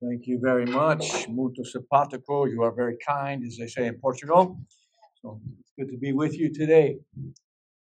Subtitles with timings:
[0.00, 1.26] Thank you very much.
[1.28, 2.48] Muito simpático.
[2.48, 4.56] You are very kind, as they say in Portugal.
[5.20, 6.98] So it's good to be with you today.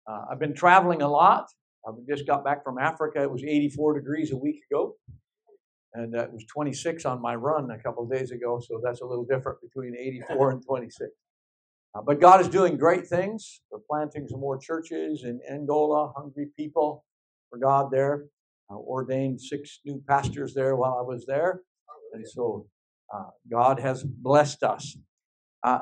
[0.07, 1.47] Uh, I've been traveling a lot.
[1.87, 3.23] I just got back from Africa.
[3.23, 4.95] It was 84 degrees a week ago,
[5.95, 8.59] and uh, it was 26 on my run a couple of days ago.
[8.59, 11.09] So that's a little different between 84 and 26.
[11.95, 13.61] Uh, but God is doing great things.
[13.71, 17.05] We're planting some more churches in Angola, hungry people
[17.49, 18.25] for God there.
[18.69, 21.61] Uh, ordained six new pastors there while I was there.
[22.13, 22.67] And so
[23.13, 24.97] uh, God has blessed us.
[25.63, 25.79] Uh,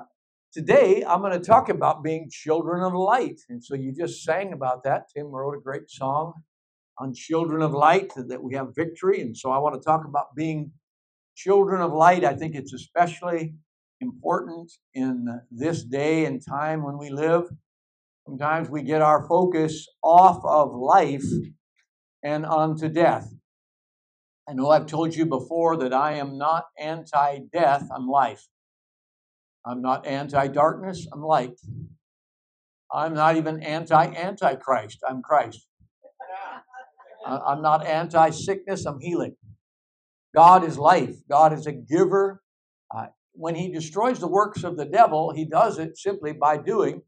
[0.54, 3.40] today, I'm going to talk about being children of light.
[3.50, 5.04] And so you just sang about that.
[5.16, 6.34] Tim wrote a great song
[6.98, 9.22] on children of light that we have victory.
[9.22, 10.72] And so I want to talk about being
[11.36, 12.24] children of light.
[12.24, 13.56] I think it's especially
[14.02, 17.50] important in this day and time when we live.
[18.26, 21.26] Sometimes we get our focus off of life
[22.24, 23.34] and onto death.
[24.50, 28.48] I know I've told you before that I am not anti death, I'm life.
[29.66, 31.60] I'm not anti darkness, I'm light.
[32.92, 35.68] I'm not even anti antichrist, I'm Christ.
[37.26, 39.36] I'm not anti sickness, I'm healing.
[40.34, 42.42] God is life, God is a giver.
[42.94, 47.04] Uh, when He destroys the works of the devil, He does it simply by doing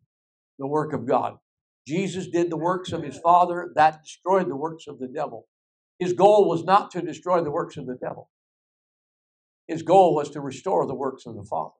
[0.59, 1.37] the work of God.
[1.87, 5.47] Jesus did the works of His Father, that destroyed the works of the devil.
[5.99, 8.29] His goal was not to destroy the works of the devil.
[9.67, 11.75] His goal was to restore the works of the Father.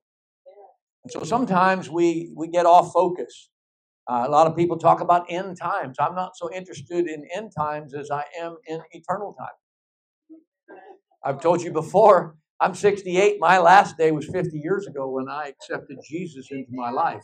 [1.04, 3.50] And so sometimes we, we get off focus.
[4.10, 5.98] Uh, a lot of people talk about end times.
[6.00, 9.48] I'm not so interested in end times as I am in eternal time.
[11.26, 13.38] I've told you before, I'm 68.
[13.40, 17.24] My last day was 50 years ago when I accepted Jesus into my life.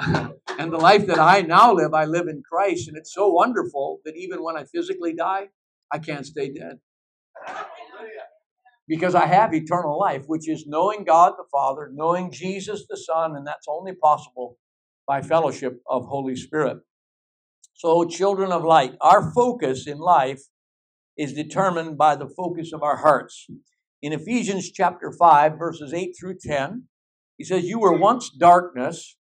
[0.58, 2.88] and the life that I now live, I live in Christ.
[2.88, 5.48] And it's so wonderful that even when I physically die,
[5.92, 6.78] I can't stay dead.
[8.86, 13.36] Because I have eternal life, which is knowing God the Father, knowing Jesus the Son,
[13.36, 14.56] and that's only possible
[15.06, 16.78] by fellowship of Holy Spirit.
[17.74, 20.40] So, children of light, our focus in life
[21.16, 23.46] is determined by the focus of our hearts.
[24.00, 26.84] In Ephesians chapter 5, verses 8 through 10,
[27.36, 29.17] he says, You were once darkness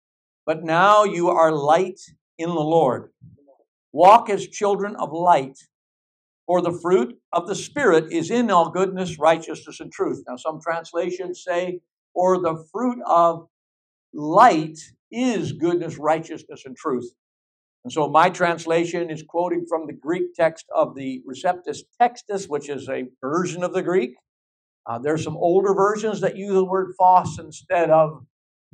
[0.47, 2.01] but now you are light
[2.39, 3.11] in the Lord.
[3.93, 5.59] Walk as children of light,
[6.47, 10.23] for the fruit of the Spirit is in all goodness, righteousness, and truth.
[10.29, 11.81] Now, some translations say,
[12.15, 13.49] or the fruit of
[14.13, 14.79] light
[15.11, 17.13] is goodness, righteousness, and truth.
[17.85, 22.69] And so my translation is quoting from the Greek text of the Receptus Textus, which
[22.69, 24.15] is a version of the Greek.
[24.87, 28.25] Uh, there's some older versions that use the word phos instead of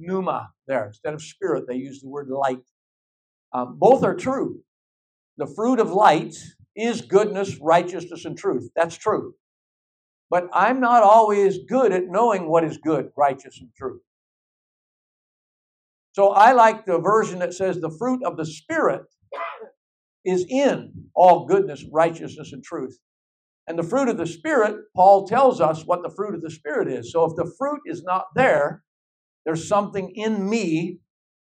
[0.00, 0.86] pneuma there.
[0.86, 2.64] Instead of spirit, they use the word light.
[3.52, 4.60] Um, both are true.
[5.36, 6.36] The fruit of light
[6.76, 8.70] is goodness, righteousness, and truth.
[8.74, 9.34] That's true.
[10.30, 14.00] But I'm not always good at knowing what is good, righteous, and true.
[16.12, 19.02] So I like the version that says the fruit of the Spirit
[20.24, 22.98] is in all goodness, righteousness, and truth.
[23.66, 26.88] And the fruit of the Spirit, Paul tells us what the fruit of the Spirit
[26.88, 27.12] is.
[27.12, 28.82] So if the fruit is not there,
[29.44, 30.98] there's something in me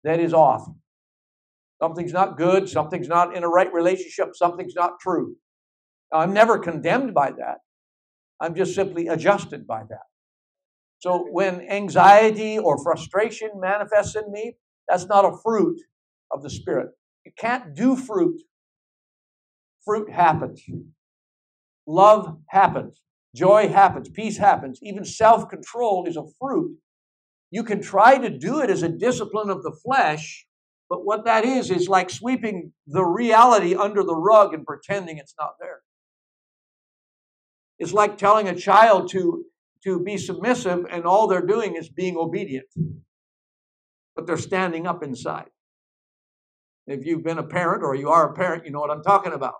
[0.05, 0.69] that is off.
[1.81, 5.37] Something's not good, something's not in a right relationship, something's not true.
[6.13, 7.59] I'm never condemned by that.
[8.41, 10.07] I'm just simply adjusted by that.
[11.01, 14.57] So when anxiety or frustration manifests in me,
[14.89, 15.81] that's not a fruit
[16.31, 16.91] of the Spirit.
[17.25, 18.41] You can't do fruit.
[19.85, 20.63] Fruit happens.
[21.87, 23.01] Love happens.
[23.35, 24.09] Joy happens.
[24.09, 24.79] Peace happens.
[24.83, 26.79] Even self control is a fruit
[27.51, 30.47] you can try to do it as a discipline of the flesh,
[30.89, 35.35] but what that is, is like sweeping the reality under the rug and pretending it's
[35.39, 35.81] not there.
[37.79, 39.45] It's like telling a child to,
[39.85, 42.67] to be submissive, and all they're doing is being obedient,
[44.15, 45.47] but they're standing up inside.
[46.87, 49.33] If you've been a parent or you are a parent, you know what I'm talking
[49.33, 49.55] about.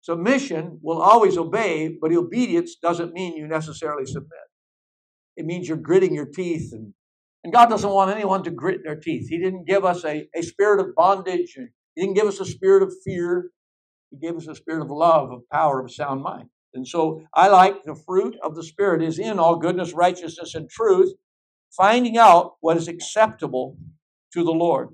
[0.00, 4.30] Submission will always obey, but obedience doesn't mean you necessarily submit.
[5.36, 6.72] It means you're gritting your teeth.
[6.72, 6.92] And,
[7.44, 9.28] and God doesn't want anyone to grit their teeth.
[9.28, 11.56] He didn't give us a, a spirit of bondage.
[11.94, 13.50] He didn't give us a spirit of fear.
[14.10, 16.48] He gave us a spirit of love, of power, of sound mind.
[16.74, 20.68] And so I like the fruit of the Spirit is in all goodness, righteousness, and
[20.68, 21.12] truth,
[21.74, 23.78] finding out what is acceptable
[24.34, 24.90] to the Lord.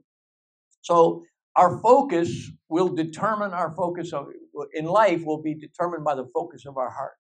[0.83, 1.25] So
[1.57, 4.27] our focus will determine our focus of,
[4.73, 7.17] in life will be determined by the focus of our hearts.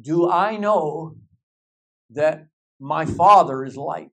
[0.00, 1.16] Do I know
[2.14, 2.46] that
[2.80, 4.10] my Father is light?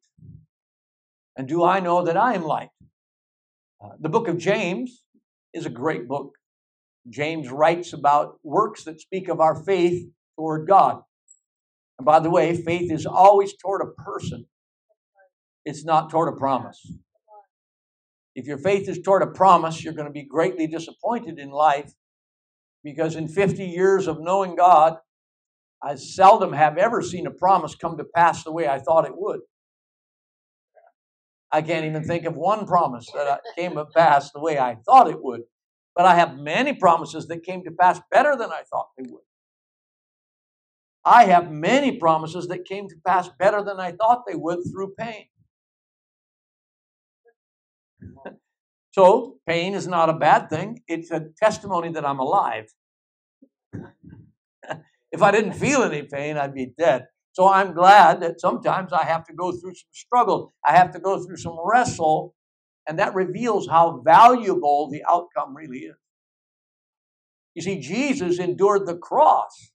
[1.37, 2.69] And do I know that I am light?
[3.83, 5.03] Uh, the book of James
[5.53, 6.33] is a great book.
[7.09, 11.01] James writes about works that speak of our faith toward God.
[11.97, 14.45] And by the way, faith is always toward a person,
[15.65, 16.91] it's not toward a promise.
[18.33, 21.91] If your faith is toward a promise, you're going to be greatly disappointed in life
[22.83, 24.97] because in 50 years of knowing God,
[25.83, 29.13] I seldom have ever seen a promise come to pass the way I thought it
[29.15, 29.41] would.
[31.51, 35.09] I can't even think of one promise that came to pass the way I thought
[35.09, 35.41] it would.
[35.95, 39.23] But I have many promises that came to pass better than I thought they would.
[41.03, 44.93] I have many promises that came to pass better than I thought they would through
[44.97, 45.25] pain.
[48.91, 50.81] so, pain is not a bad thing.
[50.87, 52.67] It's a testimony that I'm alive.
[55.11, 57.07] if I didn't feel any pain, I'd be dead.
[57.33, 60.53] So I'm glad that sometimes I have to go through some struggle.
[60.65, 62.35] I have to go through some wrestle,
[62.87, 65.95] and that reveals how valuable the outcome really is.
[67.55, 69.71] You see, Jesus endured the cross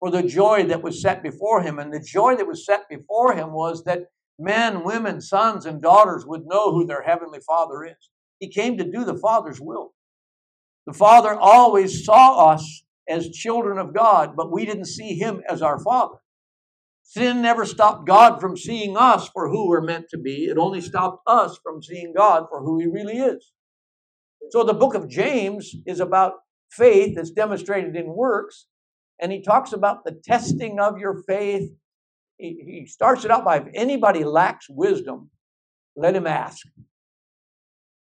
[0.00, 3.34] for the joy that was set before him, and the joy that was set before
[3.34, 4.06] him was that
[4.38, 8.10] men, women, sons, and daughters would know who their heavenly Father is.
[8.38, 9.94] He came to do the Father's will.
[10.86, 15.62] The Father always saw us as children of God, but we didn't see Him as
[15.62, 16.16] our Father.
[17.02, 20.46] Sin never stopped God from seeing us for who we're meant to be.
[20.46, 23.52] It only stopped us from seeing God for who He really is.
[24.50, 26.34] So the book of James is about
[26.70, 28.66] faith that's demonstrated in works,
[29.20, 31.70] and he talks about the testing of your faith.
[32.38, 35.30] He, starts it out by if anybody lacks wisdom,
[35.96, 36.66] let him ask.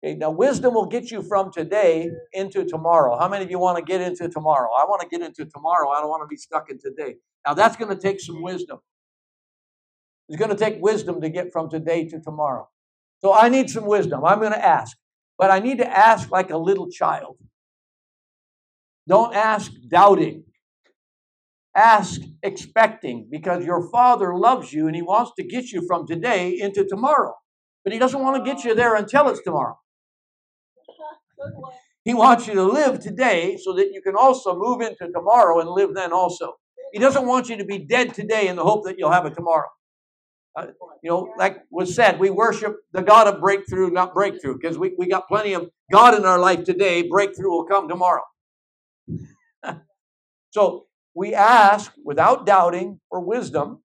[0.03, 3.19] Now, wisdom will get you from today into tomorrow.
[3.19, 4.69] How many of you want to get into tomorrow?
[4.75, 5.89] I want to get into tomorrow.
[5.89, 7.17] I don't want to be stuck in today.
[7.45, 8.79] Now, that's going to take some wisdom.
[10.27, 12.67] It's going to take wisdom to get from today to tomorrow.
[13.19, 14.25] So, I need some wisdom.
[14.25, 14.97] I'm going to ask.
[15.37, 17.37] But I need to ask like a little child.
[19.07, 20.45] Don't ask doubting.
[21.75, 26.57] Ask expecting because your Father loves you and He wants to get you from today
[26.59, 27.35] into tomorrow.
[27.83, 29.77] But He doesn't want to get you there until it's tomorrow.
[32.03, 35.69] He wants you to live today so that you can also move into tomorrow and
[35.69, 36.53] live then also.
[36.93, 39.29] He doesn't want you to be dead today in the hope that you'll have a
[39.29, 39.67] tomorrow.
[40.55, 40.67] Uh,
[41.03, 44.93] you know, like was said, we worship the God of breakthrough, not breakthrough, because we,
[44.97, 47.07] we got plenty of God in our life today.
[47.07, 48.23] Breakthrough will come tomorrow.
[50.51, 53.83] so we ask without doubting for wisdom.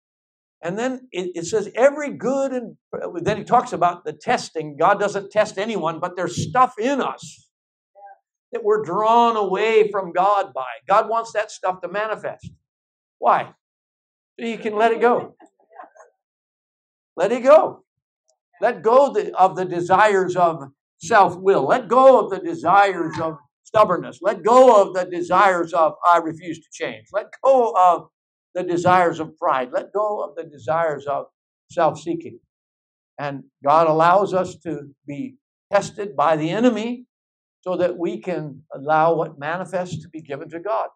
[0.64, 2.78] And then it, it, says every good and
[3.22, 4.78] then he talks about the testing.
[4.78, 7.50] God doesn't test anyone, but there's stuff in us
[8.54, 10.66] that we're drawn away from God by.
[10.88, 12.50] God wants that stuff to manifest.
[13.20, 13.54] Why?
[14.40, 15.36] So you can let it go.
[17.18, 17.84] Let it go.
[18.62, 20.70] Let go of the desires of
[21.02, 21.68] self will.
[21.68, 24.20] Let go of the desires of stubbornness.
[24.22, 27.08] Let go of the desires of I refuse to change.
[27.12, 28.08] Let go of
[28.54, 29.72] the desires of pride.
[29.72, 31.26] Let go of the desires of
[31.70, 32.40] self seeking.
[33.20, 35.38] And God allows us to be
[35.72, 37.06] tested by the enemy
[37.62, 40.90] so that we can allow what manifests to be given to God.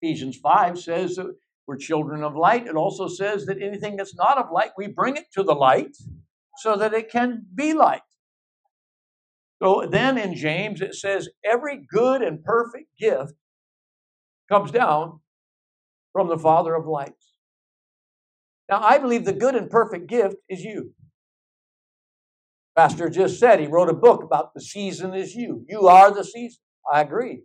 [0.00, 1.34] Ephesians 5 says that
[1.66, 2.66] we're children of light.
[2.66, 5.96] It also says that anything that's not of light, we bring it to the light
[6.58, 8.02] so that it can be light.
[9.62, 13.34] So then in James, it says, every good and perfect gift
[14.50, 15.20] comes down
[16.14, 17.34] from the Father of lights.
[18.70, 20.94] Now, I believe the good and perfect gift is you.
[22.74, 25.66] Pastor just said he wrote a book about the season is you.
[25.68, 26.60] You are the season.
[26.90, 27.42] I agree.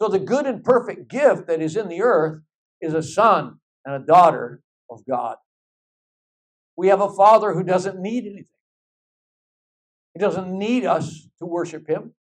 [0.00, 2.40] So the good and perfect gift that is in the earth
[2.80, 5.36] is a son and a daughter of God.
[6.76, 8.46] We have a father who doesn't need anything.
[10.14, 12.14] He doesn't need us to worship him.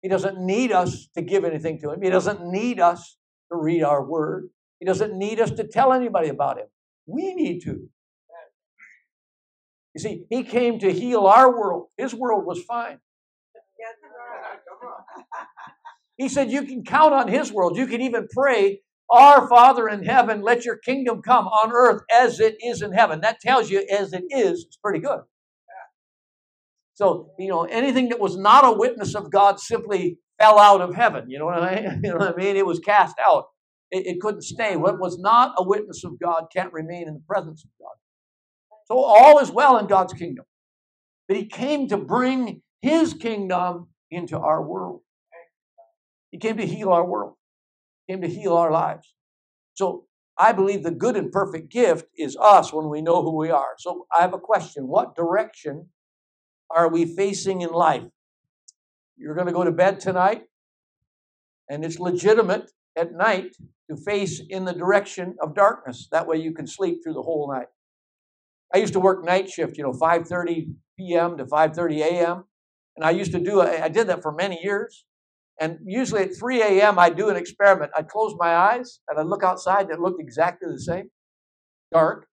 [0.00, 2.02] He doesn't need us to give anything to him.
[2.02, 3.16] He doesn't need us
[3.50, 4.50] to read our word.
[4.84, 6.66] He doesn't need us to tell anybody about him.
[7.06, 7.88] We need to.
[9.94, 11.86] You see, he came to heal our world.
[11.96, 12.98] His world was fine.
[16.18, 17.78] He said you can count on his world.
[17.78, 22.38] You can even pray, Our Father in heaven, let your kingdom come on earth as
[22.38, 23.22] it is in heaven.
[23.22, 25.20] That tells you as it is, it's pretty good.
[26.92, 30.94] So, you know, anything that was not a witness of God simply fell out of
[30.94, 31.30] heaven.
[31.30, 32.00] You know what I mean?
[32.04, 32.56] You know what I mean?
[32.56, 33.46] It was cast out.
[33.94, 34.74] It, it couldn't stay.
[34.74, 37.94] What was not a witness of God can't remain in the presence of God.
[38.86, 40.44] So all is well in God's kingdom.
[41.28, 45.00] But he came to bring his kingdom into our world.
[46.32, 47.34] He came to heal our world.
[48.04, 49.14] He came to heal our lives.
[49.74, 53.50] So I believe the good and perfect gift is us when we know who we
[53.50, 53.74] are.
[53.78, 54.88] So I have a question.
[54.88, 55.88] What direction
[56.68, 58.02] are we facing in life?
[59.16, 60.42] You're going to go to bed tonight,
[61.70, 63.54] and it's legitimate at night
[63.90, 66.08] to face in the direction of darkness.
[66.10, 67.66] That way you can sleep through the whole night.
[68.74, 71.36] I used to work night shift, you know, 5:30 p.m.
[71.36, 72.44] to 5:30 a.m.
[72.96, 75.04] And I used to do I did that for many years.
[75.60, 76.98] And usually at 3 a.m.
[76.98, 77.92] I'd do an experiment.
[77.96, 81.10] I'd close my eyes and I'd look outside and it looked exactly the same,
[81.92, 82.26] dark.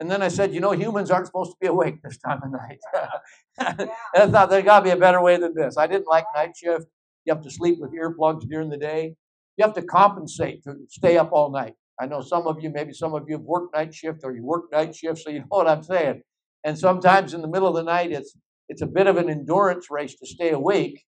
[0.00, 2.50] And then I said, you know, humans aren't supposed to be awake this time of
[2.52, 2.80] night.
[3.58, 5.76] and I thought there got to be a better way than this.
[5.78, 6.86] I didn't like night shift.
[7.24, 9.14] You have to sleep with earplugs during the day.
[9.56, 11.74] You have to compensate to stay up all night.
[12.00, 14.44] I know some of you, maybe some of you have worked night shift or you
[14.44, 16.22] work night shift, so you know what I'm saying.
[16.64, 18.36] And sometimes in the middle of the night, it's
[18.68, 21.04] it's a bit of an endurance race to stay awake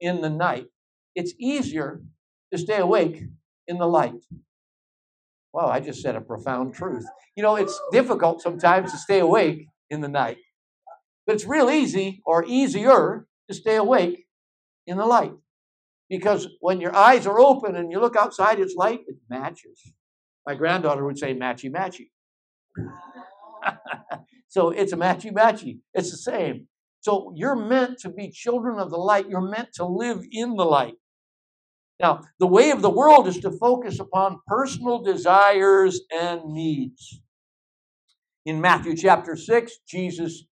[0.00, 0.66] in the night.
[1.16, 2.00] It's easier
[2.52, 3.22] to stay awake
[3.66, 4.14] in the light.
[5.52, 7.06] Wow, I just said a profound truth.
[7.36, 10.38] You know, it's difficult sometimes to stay awake in the night,
[11.26, 14.26] but it's real easy or easier to stay awake
[14.86, 15.32] in the light.
[16.08, 19.92] Because when your eyes are open and you look outside, it's light, it matches.
[20.46, 22.08] My granddaughter would say, matchy, matchy.
[24.48, 25.80] so it's a matchy, matchy.
[25.92, 26.68] It's the same.
[27.00, 29.28] So you're meant to be children of the light.
[29.28, 30.94] You're meant to live in the light.
[32.00, 37.20] Now, the way of the world is to focus upon personal desires and needs.
[38.46, 40.44] In Matthew chapter 6, Jesus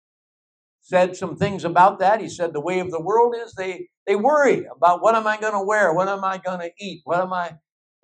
[0.87, 2.21] said some things about that.
[2.21, 5.37] He said the way of the world is they, they worry about what am I
[5.37, 5.93] going to wear?
[5.93, 7.01] What am I going to eat?
[7.03, 7.55] What am I,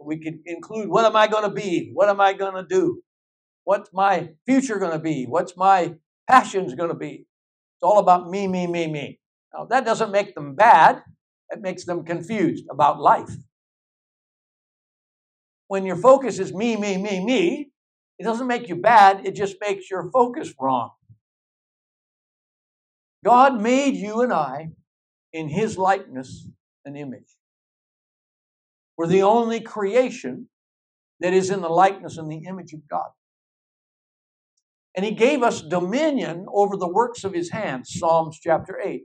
[0.04, 1.92] we could include, what am I going to be?
[1.94, 3.00] What am I going to do?
[3.62, 5.26] What's my future going to be?
[5.26, 5.94] What's my
[6.28, 7.24] passions going to be?
[7.76, 9.20] It's all about me, me, me, me.
[9.54, 11.04] Now, that doesn't make them bad.
[11.50, 13.30] It makes them confused about life.
[15.68, 17.70] When your focus is me, me, me, me,
[18.18, 20.90] it doesn't make you bad, it just makes your focus wrong.
[23.24, 24.70] God made you and I
[25.32, 26.48] in His likeness
[26.84, 27.36] and image.
[28.96, 30.48] We're the only creation
[31.20, 33.10] that is in the likeness and the image of God.
[34.94, 39.02] And He gave us dominion over the works of His hands, Psalms chapter 8.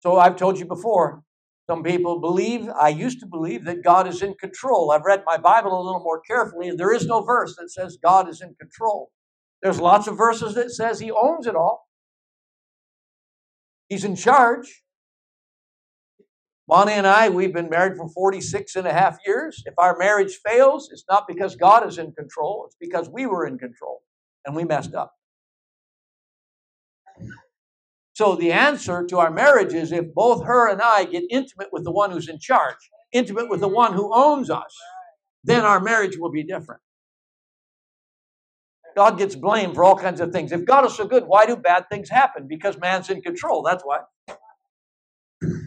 [0.00, 1.22] So I've told you before,
[1.68, 4.92] some people believe, I used to believe that God is in control.
[4.92, 7.98] I've read my Bible a little more carefully, and there is no verse that says
[8.00, 9.10] God is in control.
[9.62, 11.85] There's lots of verses that says he owns it all.
[13.88, 14.82] He's in charge.
[16.68, 19.62] Bonnie and I, we've been married for 46 and a half years.
[19.66, 23.46] If our marriage fails, it's not because God is in control, it's because we were
[23.46, 24.02] in control
[24.44, 25.12] and we messed up.
[28.14, 31.84] So the answer to our marriage is if both her and I get intimate with
[31.84, 32.76] the one who's in charge,
[33.12, 34.74] intimate with the one who owns us,
[35.44, 36.80] then our marriage will be different.
[38.96, 40.52] God gets blamed for all kinds of things.
[40.52, 42.48] If God is so good, why do bad things happen?
[42.48, 43.62] Because man's in control.
[43.62, 44.00] That's why.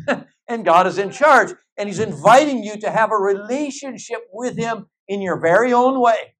[0.47, 1.53] and God is in charge.
[1.77, 6.35] And He's inviting you to have a relationship with Him in your very own way,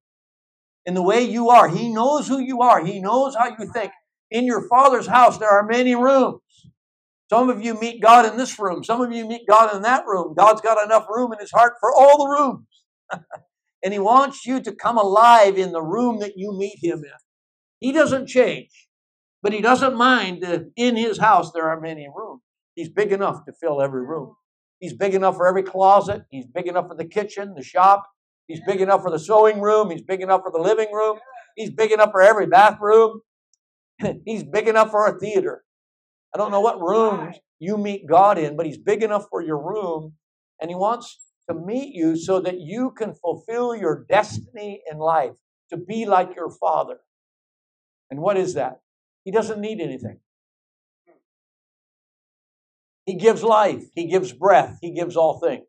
[0.84, 1.68] in the way you are.
[1.68, 3.92] He knows who you are, He knows how you think.
[4.32, 6.40] In your Father's house, there are many rooms.
[7.30, 8.82] Some of you meet God in this room.
[8.82, 10.34] Some of you meet God in that room.
[10.36, 12.66] God's got enough room in His heart for all the rooms.
[13.82, 17.18] and He wants you to come alive in the room that you meet Him in.
[17.80, 18.88] He doesn't change,
[19.42, 22.42] but He doesn't mind that in His house there are many rooms.
[22.74, 24.34] He's big enough to fill every room.
[24.78, 26.22] He's big enough for every closet.
[26.30, 28.06] He's big enough for the kitchen, the shop.
[28.46, 29.90] He's big enough for the sewing room.
[29.90, 31.18] He's big enough for the living room.
[31.56, 33.20] He's big enough for every bathroom.
[34.24, 35.62] he's big enough for a theater.
[36.34, 39.58] I don't know what rooms you meet God in, but He's big enough for your
[39.58, 40.14] room,
[40.60, 41.18] and He wants
[41.50, 45.32] to meet you so that you can fulfill your destiny in life
[45.70, 46.98] to be like your Father.
[48.10, 48.80] And what is that?
[49.24, 50.20] He doesn't need anything.
[53.06, 55.66] He gives life, He gives breath, He gives all things.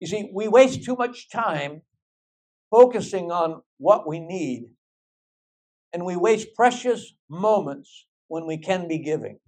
[0.00, 1.82] You see, we waste too much time
[2.70, 4.64] focusing on what we need
[5.92, 9.38] and we waste precious moments when we can be giving.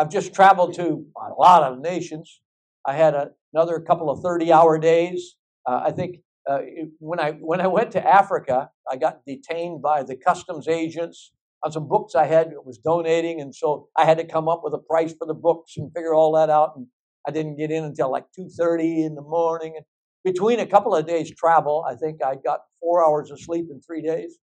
[0.00, 2.40] I've just traveled to a lot of nations.
[2.86, 5.36] I had a, another couple of 30 hour days.
[5.66, 6.60] Uh, I think uh,
[7.00, 11.70] when, I, when I went to Africa, I got detained by the customs agents on
[11.70, 14.72] some books I had that was donating, and so I had to come up with
[14.72, 16.72] a price for the books and figure all that out.
[16.76, 16.86] And
[17.28, 19.74] I didn't get in until like 2:30 in the morning.
[19.76, 19.84] And
[20.24, 23.82] between a couple of days travel, I think I got four hours of sleep in
[23.82, 24.38] three days,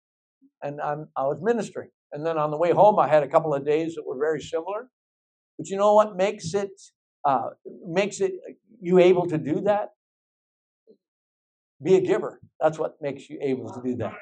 [0.65, 1.91] and I'm, I was ministering.
[2.11, 4.41] And then on the way home, I had a couple of days that were very
[4.41, 4.89] similar.
[5.59, 6.71] But you know what makes it
[7.25, 7.51] uh,
[7.87, 8.33] makes it
[8.81, 9.91] you able to do that?
[11.83, 12.41] Be a giver.
[12.61, 14.15] That's what makes you able to do that.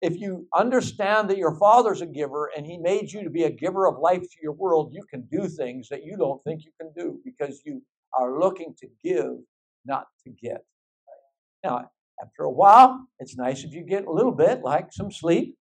[0.00, 3.50] if you understand that your father's a giver and he made you to be a
[3.50, 6.70] giver of life to your world, you can do things that you don't think you
[6.80, 9.32] can do because you are looking to give,
[9.84, 10.64] not to get.
[11.64, 11.90] Now,
[12.22, 15.57] after a while, it's nice if you get a little bit, like some sleep.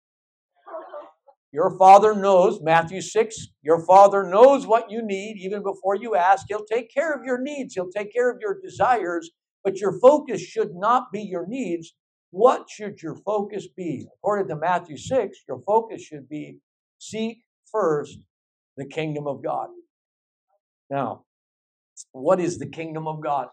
[1.55, 6.47] Your father knows, Matthew 6, your father knows what you need even before you ask.
[6.49, 9.31] He'll take care of your needs, he'll take care of your desires,
[9.63, 11.95] but your focus should not be your needs.
[12.33, 14.05] What should your focus be?
[14.17, 16.59] According to Matthew 6, your focus should be
[16.99, 18.19] seek first
[18.77, 19.69] the kingdom of God.
[20.91, 21.23] Now,
[22.11, 23.47] what is the kingdom of God?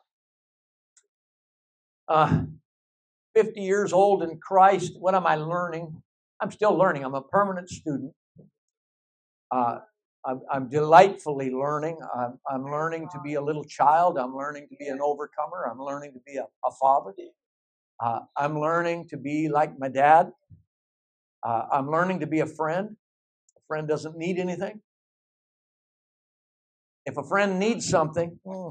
[2.07, 2.45] Uh,
[3.35, 6.01] 50 years old in Christ, what am I learning?
[6.41, 7.05] I'm still learning.
[7.05, 8.13] I'm a permanent student.
[9.51, 9.79] Uh,
[10.25, 11.99] I'm, I'm, delightfully learning.
[12.15, 14.17] I'm, I'm, learning to be a little child.
[14.17, 15.67] I'm learning to be an overcomer.
[15.69, 17.13] I'm learning to be a, a father.
[18.03, 20.31] Uh, I'm learning to be like my dad.
[21.43, 22.95] Uh, I'm learning to be a friend.
[23.57, 24.81] A friend doesn't need anything.
[27.05, 28.69] If a friend needs something, hmm,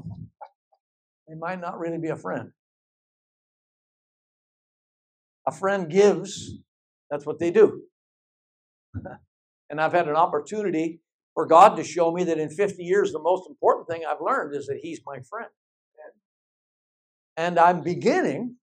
[1.27, 2.51] they might not really be a friend.
[5.47, 6.57] A friend gives,
[7.11, 7.81] that's what they do.
[9.69, 11.01] and I've had an opportunity
[11.35, 14.55] for God to show me that in 50 years, the most important thing I've learned
[14.55, 15.49] is that He's my friend.
[17.37, 18.55] And I'm beginning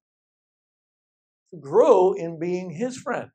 [1.53, 3.29] to grow in being His friend.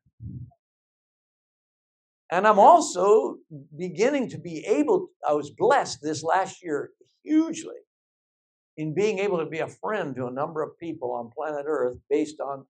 [2.31, 3.37] And I'm also
[3.77, 6.91] beginning to be able, I was blessed this last year
[7.23, 7.75] hugely
[8.77, 11.97] in being able to be a friend to a number of people on planet Earth
[12.09, 12.65] based on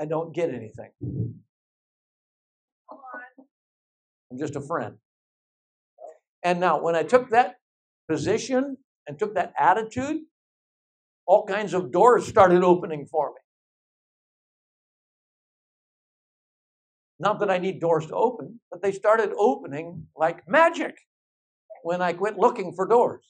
[0.00, 0.92] I don't get anything.
[4.30, 4.96] I'm just a friend.
[6.42, 7.56] And now, when I took that
[8.08, 10.22] position and took that attitude,
[11.26, 13.40] all kinds of doors started opening for me.
[17.18, 20.96] Not that I need doors to open, but they started opening like magic
[21.82, 23.24] when I quit looking for doors.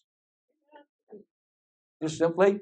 [2.00, 2.60] Just simply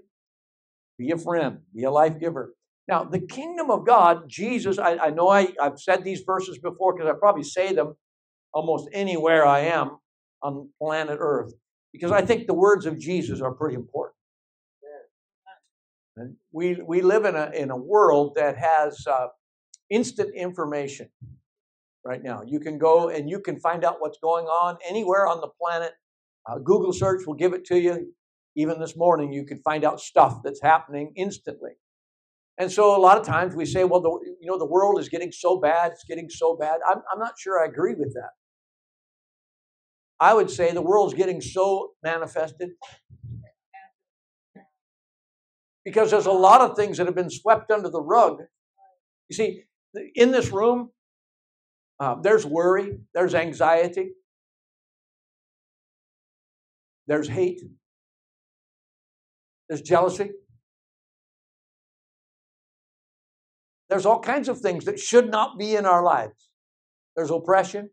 [0.98, 2.54] be a friend, be a life giver.
[2.88, 6.94] Now, the kingdom of God, Jesus, I, I know I, I've said these verses before
[6.94, 7.94] because I probably say them
[8.52, 9.98] almost anywhere I am
[10.42, 11.52] on planet Earth
[11.92, 14.14] because I think the words of Jesus are pretty important.
[16.16, 19.28] And we, we live in a, in a world that has uh,
[19.88, 21.08] instant information
[22.04, 22.42] right now.
[22.44, 25.92] You can go and you can find out what's going on anywhere on the planet.
[26.46, 28.12] Uh, Google search will give it to you.
[28.56, 31.72] Even this morning, you can find out stuff that's happening instantly.
[32.58, 35.08] And so a lot of times we say, well, the, you know, the world is
[35.08, 36.80] getting so bad, it's getting so bad.
[36.90, 38.30] I'm, I'm not sure I agree with that.
[40.20, 42.70] I would say the world's getting so manifested
[45.84, 48.42] because there's a lot of things that have been swept under the rug
[49.28, 49.64] you see,
[50.14, 50.90] in this room,
[52.00, 54.12] uh, there's worry, there's anxiety,
[57.06, 57.60] there's hate,
[59.68, 60.30] there's jealousy.
[63.90, 66.50] There's all kinds of things that should not be in our lives.
[67.16, 67.90] There's oppression,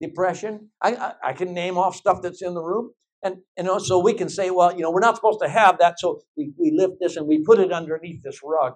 [0.00, 0.70] depression.
[0.82, 2.92] I, I, I can name off stuff that's in the room.
[3.22, 5.98] And, know, so we can say, well, you know, we're not supposed to have that,
[5.98, 8.74] so we, we lift this and we put it underneath this rug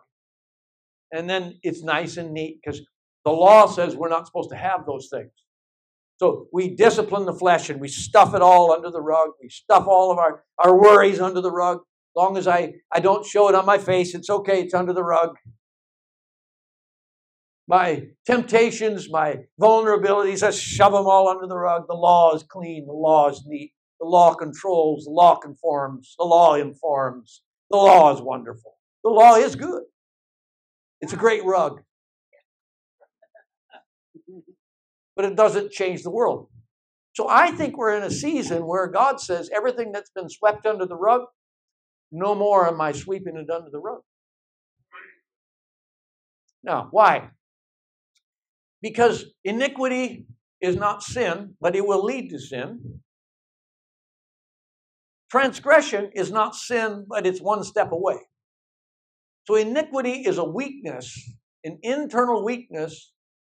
[1.12, 2.80] and then it's nice and neat because
[3.24, 5.30] the law says we're not supposed to have those things.
[6.18, 9.30] So we discipline the flesh and we stuff it all under the rug.
[9.40, 11.78] We stuff all of our, our worries under the rug.
[11.78, 14.92] As long as I, I don't show it on my face, it's okay, it's under
[14.92, 15.36] the rug.
[17.68, 21.86] My temptations, my vulnerabilities, I shove them all under the rug.
[21.88, 26.24] The law is clean, the law is neat, the law controls, the law conforms, the
[26.24, 28.76] law informs, the law is wonderful.
[29.04, 29.84] The law is good.
[31.00, 31.82] It's a great rug.
[35.16, 36.48] But it doesn't change the world.
[37.14, 40.86] So I think we're in a season where God says everything that's been swept under
[40.86, 41.22] the rug,
[42.10, 44.00] no more am I sweeping it under the rug.
[46.62, 47.30] Now, why?
[48.82, 50.26] Because iniquity
[50.60, 53.00] is not sin, but it will lead to sin.
[55.30, 58.18] Transgression is not sin, but it's one step away.
[59.46, 61.18] So iniquity is a weakness,
[61.64, 63.12] an internal weakness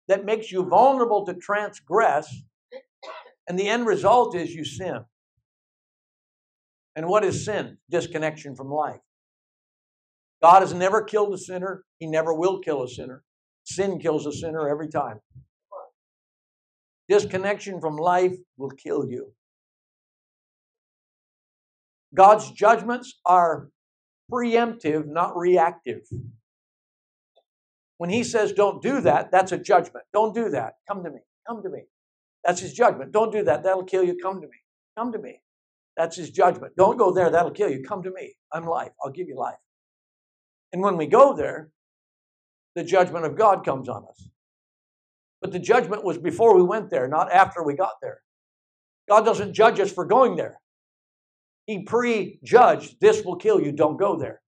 [0.08, 2.34] that makes you vulnerable to transgress,
[3.48, 5.00] and the end result is you sin.
[6.96, 7.76] And what is sin?
[7.90, 9.00] Disconnection from life.
[10.42, 13.22] God has never killed a sinner, He never will kill a sinner.
[13.66, 15.20] Sin kills a sinner every time.
[17.08, 19.32] Disconnection from life will kill you.
[22.14, 23.68] God's judgments are
[24.32, 26.02] preemptive, not reactive.
[27.98, 30.04] When he says, don't do that, that's a judgment.
[30.12, 30.74] Don't do that.
[30.88, 31.20] Come to me.
[31.46, 31.82] Come to me.
[32.44, 33.12] That's his judgment.
[33.12, 33.64] Don't do that.
[33.64, 34.16] That'll kill you.
[34.22, 34.58] Come to me.
[34.96, 35.40] Come to me.
[35.96, 36.76] That's his judgment.
[36.76, 37.30] Don't go there.
[37.30, 37.82] That'll kill you.
[37.82, 38.36] Come to me.
[38.52, 38.92] I'm life.
[39.02, 39.58] I'll give you life.
[40.72, 41.70] And when we go there,
[42.76, 44.28] the judgment of God comes on us.
[45.40, 48.20] But the judgment was before we went there, not after we got there.
[49.08, 50.60] God doesn't judge us for going there.
[51.66, 54.42] He prejudged, this will kill you, don't go there.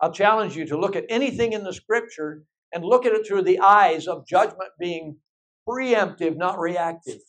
[0.00, 3.42] I'll challenge you to look at anything in the scripture and look at it through
[3.42, 5.16] the eyes of judgment being
[5.68, 7.20] preemptive, not reactive.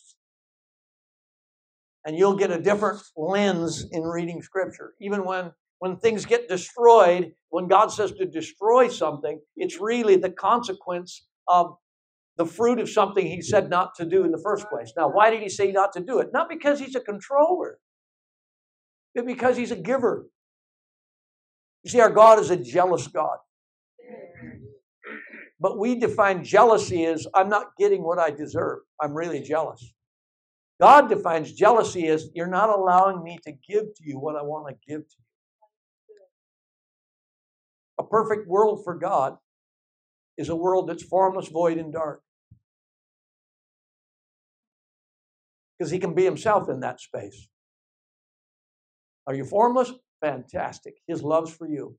[2.05, 4.93] And you'll get a different lens in reading scripture.
[5.01, 10.31] Even when, when things get destroyed, when God says to destroy something, it's really the
[10.31, 11.75] consequence of
[12.37, 14.93] the fruit of something he said not to do in the first place.
[14.95, 16.29] Now, why did he say not to do it?
[16.33, 17.79] Not because he's a controller,
[19.15, 20.27] but because he's a giver.
[21.83, 23.37] You see, our God is a jealous God.
[25.59, 28.79] But we define jealousy as I'm not getting what I deserve.
[29.01, 29.93] I'm really jealous.
[30.79, 34.67] God defines jealousy as you're not allowing me to give to you what I want
[34.67, 35.26] to give to you.
[37.99, 39.37] A perfect world for God
[40.37, 42.21] is a world that's formless, void, and dark.
[45.77, 47.47] Because he can be himself in that space.
[49.25, 49.91] Are you formless?
[50.21, 50.95] Fantastic.
[51.07, 51.97] His love's for you.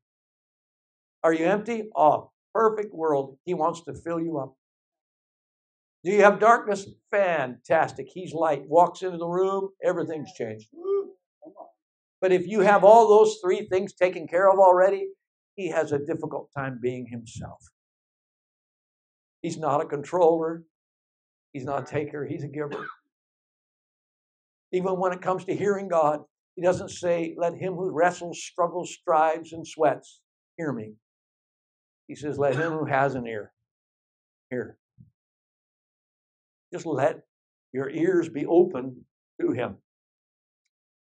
[1.22, 1.88] Are you empty?
[1.94, 3.36] Oh, perfect world.
[3.44, 4.54] He wants to fill you up.
[6.04, 6.88] Do you have darkness?
[7.10, 8.08] Fantastic.
[8.12, 8.62] He's light.
[8.66, 10.68] Walks into the room, everything's changed.
[12.20, 15.08] But if you have all those three things taken care of already,
[15.58, 17.58] he has a difficult time being himself.
[19.42, 20.62] He's not a controller,
[21.52, 22.86] he's not a taker, he's a giver.
[24.72, 26.20] Even when it comes to hearing God,
[26.54, 30.20] he doesn't say, Let him who wrestles, struggles, strives, and sweats
[30.56, 30.92] hear me.
[32.06, 33.52] He says, Let him who has an ear
[34.50, 34.78] hear.
[36.72, 37.22] Just let
[37.72, 39.04] your ears be open
[39.40, 39.78] to him.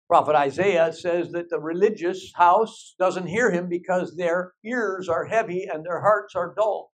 [0.09, 5.66] Prophet Isaiah says that the religious house doesn't hear him because their ears are heavy
[5.71, 6.92] and their hearts are dull.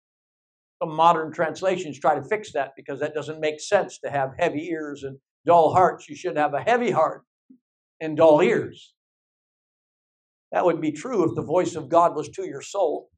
[0.83, 4.69] Some modern translations try to fix that because that doesn't make sense to have heavy
[4.69, 6.09] ears and dull hearts.
[6.09, 7.23] You should have a heavy heart
[8.01, 8.95] and dull ears.
[10.53, 13.09] That would be true if the voice of God was to your soul.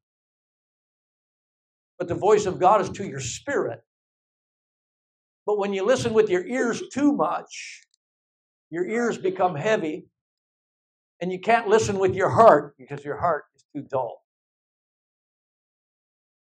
[1.99, 3.81] But the voice of God is to your spirit.
[5.47, 7.88] But when you listen with your ears too much,
[8.71, 10.07] your ears become heavy,
[11.21, 14.23] and you can't listen with your heart because your heart is too dull.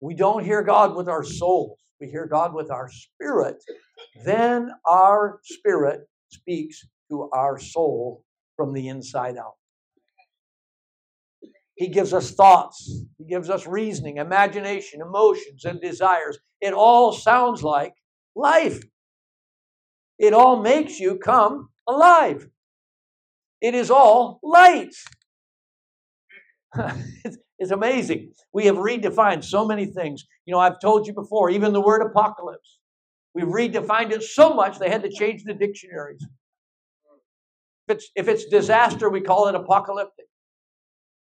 [0.01, 3.63] We don't hear God with our souls, we hear God with our spirit.
[4.25, 8.23] Then our spirit speaks to our soul
[8.55, 9.53] from the inside out.
[11.75, 16.37] He gives us thoughts, He gives us reasoning, imagination, emotions, and desires.
[16.59, 17.93] It all sounds like
[18.35, 18.81] life.
[20.19, 22.47] It all makes you come alive.
[23.61, 24.95] It is all light.
[27.59, 28.33] it's amazing.
[28.53, 30.25] We have redefined so many things.
[30.45, 32.79] You know, I've told you before, even the word apocalypse.
[33.33, 36.25] We've redefined it so much they had to change the dictionaries.
[37.87, 40.25] If it's, if it's disaster, we call it apocalyptic.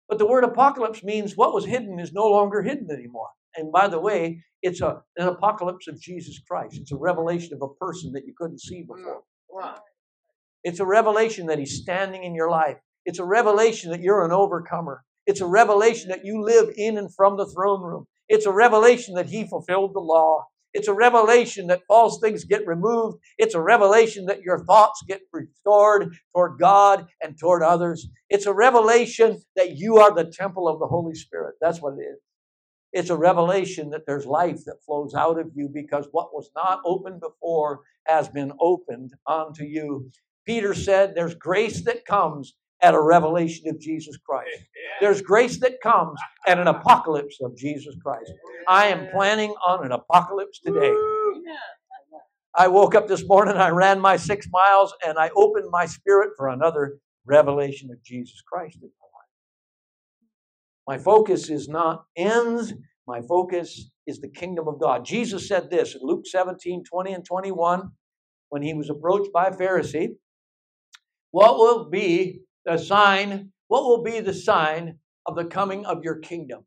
[0.08, 3.28] But the word apocalypse means what was hidden is no longer hidden anymore.
[3.56, 6.78] And by the way, it's a, an apocalypse of Jesus Christ.
[6.80, 8.94] It's a revelation of a person that you couldn't see hmm.
[8.94, 9.22] before.
[10.64, 12.76] It's a revelation that he's standing in your life.
[13.06, 15.02] It's a revelation that you're an overcomer.
[15.26, 18.06] It's a revelation that you live in and from the throne room.
[18.28, 20.46] It's a revelation that he fulfilled the law.
[20.72, 23.18] It's a revelation that false things get removed.
[23.38, 28.08] It's a revelation that your thoughts get restored toward God and toward others.
[28.28, 31.56] It's a revelation that you are the temple of the Holy Spirit.
[31.60, 32.18] That's what it is.
[32.92, 36.80] It's a revelation that there's life that flows out of you because what was not
[36.84, 40.10] opened before has been opened unto you.
[40.50, 44.58] Peter said, There's grace that comes at a revelation of Jesus Christ.
[45.00, 48.32] There's grace that comes at an apocalypse of Jesus Christ.
[48.66, 50.92] I am planning on an apocalypse today.
[52.52, 56.30] I woke up this morning, I ran my six miles, and I opened my spirit
[56.36, 58.90] for another revelation of Jesus Christ in
[60.88, 60.98] my life.
[60.98, 62.74] My focus is not ends,
[63.06, 65.04] my focus is the kingdom of God.
[65.04, 67.92] Jesus said this in Luke 17 20 and 21
[68.48, 70.16] when he was approached by a Pharisee.
[71.30, 76.18] What will be the sign, what will be the sign of the coming of your
[76.18, 76.64] kingdom?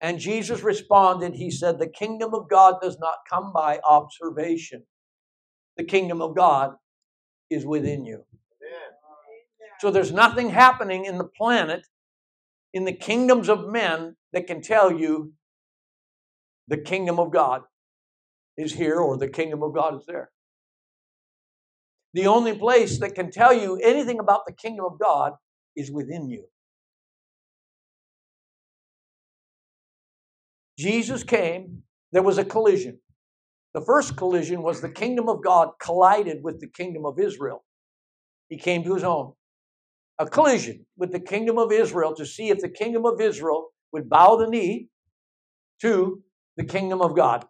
[0.00, 4.84] And Jesus responded, He said, The kingdom of God does not come by observation.
[5.76, 6.74] The kingdom of God
[7.48, 8.24] is within you.
[9.80, 11.86] So there's nothing happening in the planet
[12.72, 15.32] in the kingdoms of men that can tell you
[16.68, 17.62] the kingdom of God
[18.56, 20.31] is here or the kingdom of God is there.
[22.14, 25.32] The only place that can tell you anything about the kingdom of God
[25.76, 26.44] is within you.
[30.78, 32.98] Jesus came, there was a collision.
[33.74, 37.64] The first collision was the kingdom of God collided with the kingdom of Israel.
[38.48, 39.32] He came to his own.
[40.18, 44.10] A collision with the kingdom of Israel to see if the kingdom of Israel would
[44.10, 44.88] bow the knee
[45.80, 46.22] to
[46.56, 47.46] the kingdom of God.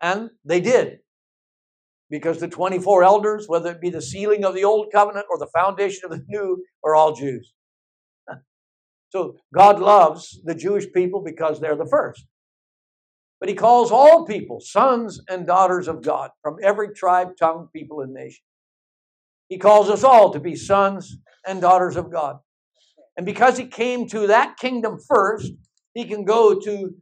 [0.00, 1.01] And they did.
[2.12, 5.46] Because the 24 elders, whether it be the sealing of the old covenant or the
[5.46, 7.54] foundation of the new, are all Jews.
[9.08, 12.26] So God loves the Jewish people because they're the first.
[13.40, 18.02] But he calls all people sons and daughters of God from every tribe, tongue, people,
[18.02, 18.44] and nation.
[19.48, 22.36] He calls us all to be sons and daughters of God.
[23.16, 25.50] And because he came to that kingdom first,
[25.94, 26.94] he can go to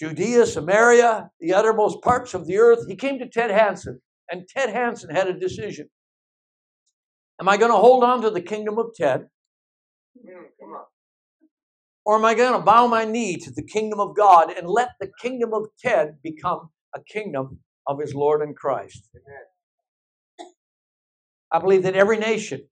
[0.00, 2.88] Judea, Samaria, the uttermost parts of the earth.
[2.88, 5.90] He came to Ted Hanson, and Ted Hanson had a decision.
[7.38, 9.26] Am I going to hold on to the kingdom of Ted?
[12.06, 14.88] Or am I going to bow my knee to the kingdom of God and let
[15.00, 19.06] the kingdom of Ted become a kingdom of his Lord and Christ?
[21.52, 22.66] I believe that every nation,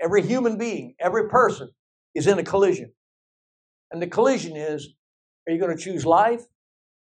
[0.00, 1.70] every human being, every person
[2.16, 2.92] is in a collision.
[3.92, 4.88] And the collision is
[5.46, 6.42] are you going to choose life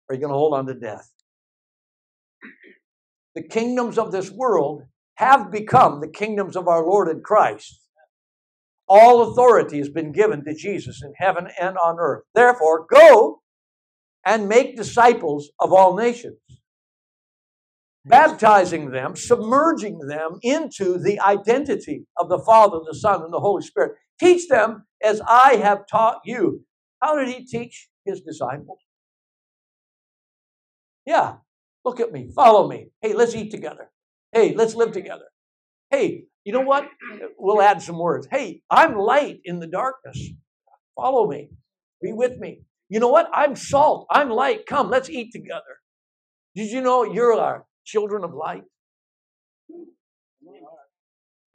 [0.07, 1.11] or are you going to hold on to death?
[3.35, 4.83] The kingdoms of this world
[5.15, 7.81] have become the kingdoms of our Lord and Christ.
[8.87, 12.23] All authority has been given to Jesus in heaven and on earth.
[12.33, 13.41] Therefore, go
[14.25, 16.39] and make disciples of all nations,
[18.05, 23.61] baptizing them, submerging them into the identity of the Father, the Son, and the Holy
[23.61, 23.93] Spirit.
[24.19, 26.63] Teach them as I have taught you.
[27.01, 28.79] How did he teach his disciples?
[31.07, 31.35] Yeah,
[31.85, 32.89] look at me, follow me.
[33.01, 33.89] Hey, let's eat together.
[34.33, 35.23] Hey, let's live together.
[35.89, 36.85] Hey, you know what?
[37.39, 38.27] We'll add some words.
[38.29, 40.21] Hey, I'm light in the darkness.
[40.97, 41.49] Follow me.
[42.01, 42.63] Be with me.
[42.89, 43.29] You know what?
[43.33, 44.05] I'm salt.
[44.11, 44.65] I'm light.
[44.65, 45.79] Come, let's eat together.
[46.55, 48.63] Did you know you're our children of light?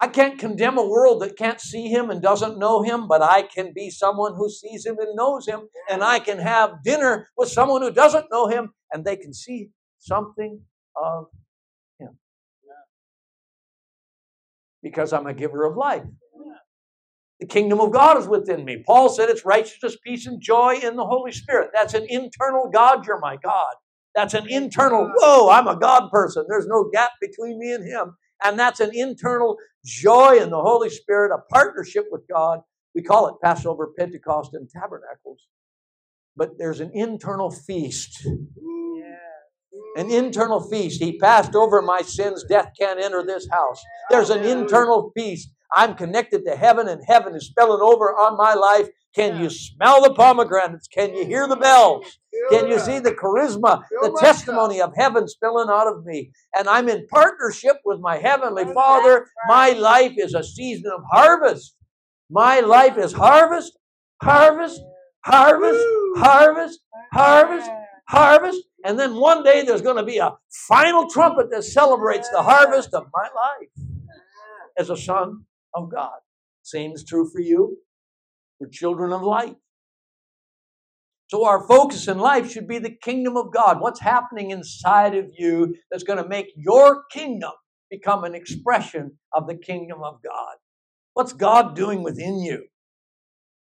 [0.01, 3.43] I can't condemn a world that can't see him and doesn't know him, but I
[3.43, 7.51] can be someone who sees him and knows him, and I can have dinner with
[7.51, 10.61] someone who doesn't know him and they can see something
[10.97, 11.27] of
[11.99, 12.19] him.
[14.83, 16.05] Because I'm a giver of life.
[17.41, 18.85] The kingdom of God is within me.
[18.87, 21.71] Paul said it's righteousness, peace, and joy in the Holy Spirit.
[21.75, 23.75] That's an internal God, you're my God.
[24.15, 26.45] That's an internal, whoa, I'm a God person.
[26.49, 28.17] There's no gap between me and him.
[28.45, 32.61] And that's an internal joy in the Holy Spirit, a partnership with God.
[32.95, 35.41] We call it Passover, Pentecost, and Tabernacles.
[36.37, 38.25] But there's an internal feast.
[39.97, 41.03] An internal feast.
[41.03, 42.45] He passed over my sins.
[42.49, 43.83] Death can't enter this house.
[44.11, 45.51] There's an internal feast.
[45.75, 48.89] I'm connected to heaven, and heaven is spilling over on my life.
[49.15, 50.89] Can you smell the pomegranates?
[50.89, 52.19] Can you hear the bells?
[52.51, 56.31] Can you see the charisma, the testimony of heaven spilling out of me?
[56.57, 59.27] And I'm in partnership with my Heavenly Father.
[59.49, 61.77] My life is a season of harvest.
[62.31, 63.79] My life is harvest,
[64.23, 64.81] harvest,
[65.25, 65.85] harvest,
[66.17, 66.81] harvest,
[67.13, 67.71] harvest,
[68.09, 68.63] harvest.
[68.85, 70.35] And then one day there's going to be a
[70.69, 73.87] final trumpet that celebrates the harvest of my life
[74.79, 76.19] as a son of God.
[76.63, 77.79] Same is true for you.
[78.61, 79.57] We're children of light.
[81.29, 83.81] So our focus in life should be the kingdom of God.
[83.81, 87.53] What's happening inside of you that's going to make your kingdom
[87.91, 90.57] become an expression of the kingdom of God?
[91.15, 92.65] What's God doing within you?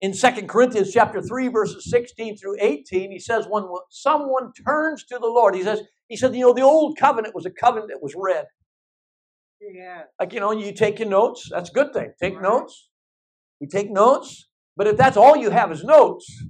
[0.00, 5.18] In 2 Corinthians chapter 3, verses 16 through 18, he says, when someone turns to
[5.18, 8.02] the Lord, he says, he said, you know, the old covenant was a covenant that
[8.02, 8.46] was read.
[9.60, 10.04] Yeah.
[10.18, 12.12] Like, you know, you take your notes, that's a good thing.
[12.20, 12.42] Take right.
[12.42, 12.88] notes.
[13.60, 16.44] You take notes, but if that's all you have is notes,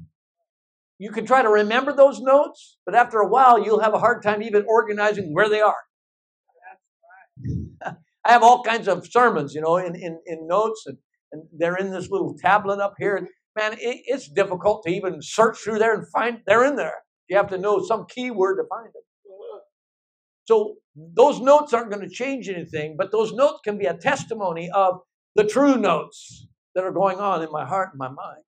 [0.98, 4.22] you can try to remember those notes, but after a while, you'll have a hard
[4.22, 5.74] time even organizing where they are.
[7.82, 7.94] Right.
[8.24, 10.98] I have all kinds of sermons, you know, in, in, in notes, and,
[11.32, 13.26] and they're in this little tablet up here.
[13.56, 16.96] Man, it, it's difficult to even search through there and find they're in there.
[17.28, 19.02] You have to know some keyword to find them.
[20.46, 24.70] So those notes aren't going to change anything, but those notes can be a testimony
[24.74, 25.00] of
[25.36, 28.42] the true notes that are going on in my heart and my mind.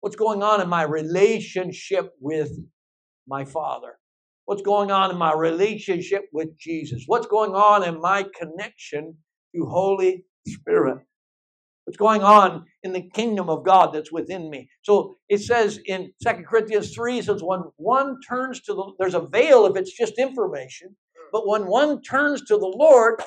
[0.00, 2.50] What's going on in my relationship with
[3.28, 3.98] my Father?
[4.46, 7.04] What's going on in my relationship with Jesus?
[7.06, 9.16] What's going on in my connection
[9.54, 10.98] to Holy Spirit?
[11.84, 14.68] What's going on in the kingdom of God that's within me.
[14.82, 19.14] So it says in Second Corinthians 3, it says, when one turns to the, there's
[19.14, 20.96] a veil if it's just information,
[21.32, 23.22] but when one turns to the Lord,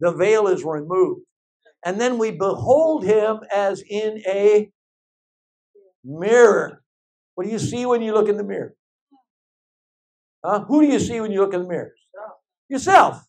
[0.00, 1.22] the veil is removed.
[1.84, 4.70] And then we behold him as in a
[6.04, 6.82] mirror.
[7.34, 8.74] What do you see when you look in the mirror?
[10.44, 10.64] Huh?
[10.66, 11.92] Who do you see when you look in the mirror?
[12.68, 13.22] Yourself.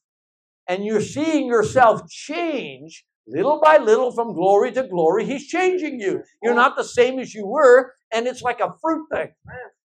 [0.68, 5.26] And you're seeing yourself change little by little from glory to glory.
[5.26, 6.24] He's changing you.
[6.44, 9.30] You're not the same as you were, and it's like a fruit thing.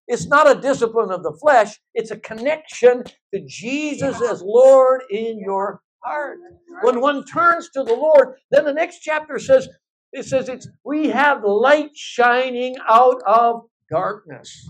[0.07, 5.39] It's not a discipline of the flesh, it's a connection to Jesus as Lord in
[5.39, 6.37] your heart.
[6.83, 9.69] When one turns to the Lord, then the next chapter says,
[10.11, 14.67] it says it's we have light shining out of darkness.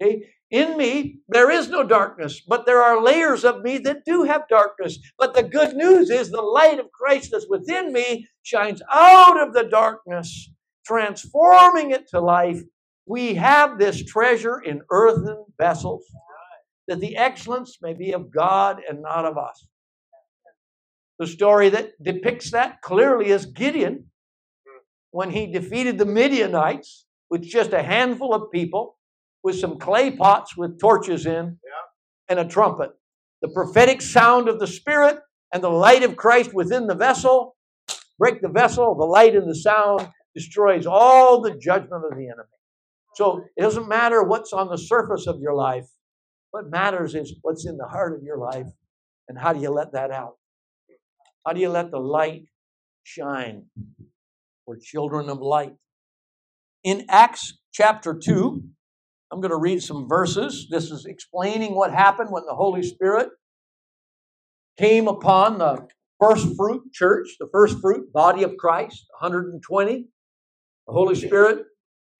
[0.00, 0.22] Okay?
[0.50, 4.48] In me, there is no darkness, but there are layers of me that do have
[4.48, 4.98] darkness.
[5.18, 9.52] But the good news is the light of Christ that's within me shines out of
[9.52, 10.50] the darkness,
[10.86, 12.62] transforming it to life.
[13.04, 16.06] We have this treasure in earthen vessels,
[16.86, 19.66] that the excellence may be of God and not of us.
[21.18, 24.06] The story that depicts that clearly is Gideon
[25.10, 28.97] when he defeated the Midianites with just a handful of people
[29.42, 32.28] with some clay pots with torches in yeah.
[32.28, 32.90] and a trumpet.
[33.42, 35.18] The prophetic sound of the Spirit
[35.52, 37.56] and the light of Christ within the vessel
[38.18, 42.48] break the vessel, the light and the sound destroys all the judgment of the enemy.
[43.14, 45.86] So it doesn't matter what's on the surface of your life.
[46.50, 48.66] What matters is what's in the heart of your life
[49.28, 50.36] and how do you let that out?
[51.46, 52.44] How do you let the light
[53.04, 53.66] shine?
[54.66, 55.74] We're children of light.
[56.84, 58.62] In Acts chapter 2,
[59.32, 60.68] I'm going to read some verses.
[60.70, 63.28] This is explaining what happened when the Holy Spirit
[64.78, 65.86] came upon the
[66.20, 70.06] first fruit church, the first fruit body of Christ, 120.
[70.86, 71.66] The Holy Spirit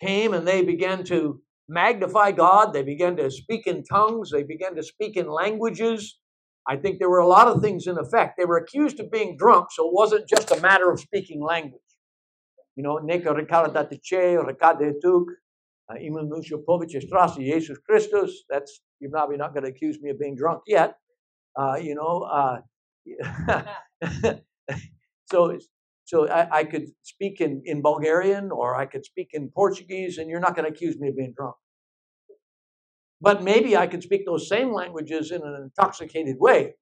[0.02, 2.72] came and they began to magnify God.
[2.72, 4.30] They began to speak in tongues.
[4.30, 6.18] They began to speak in languages.
[6.66, 8.34] I think there were a lot of things in effect.
[8.38, 11.80] They were accused of being drunk, so it wasn't just a matter of speaking language.
[12.76, 12.98] You know,
[15.96, 18.44] Imanusia Povic Strasse, Jesus Christus.
[18.48, 20.96] That's you're probably not going to accuse me of being drunk yet.
[21.56, 22.60] Uh, you know, uh,
[25.30, 25.58] so
[26.04, 30.30] so I, I, could speak in, in Bulgarian or I could speak in Portuguese, and
[30.30, 31.54] you're not going to accuse me of being drunk.
[33.20, 36.74] But maybe I could speak those same languages in an intoxicated way,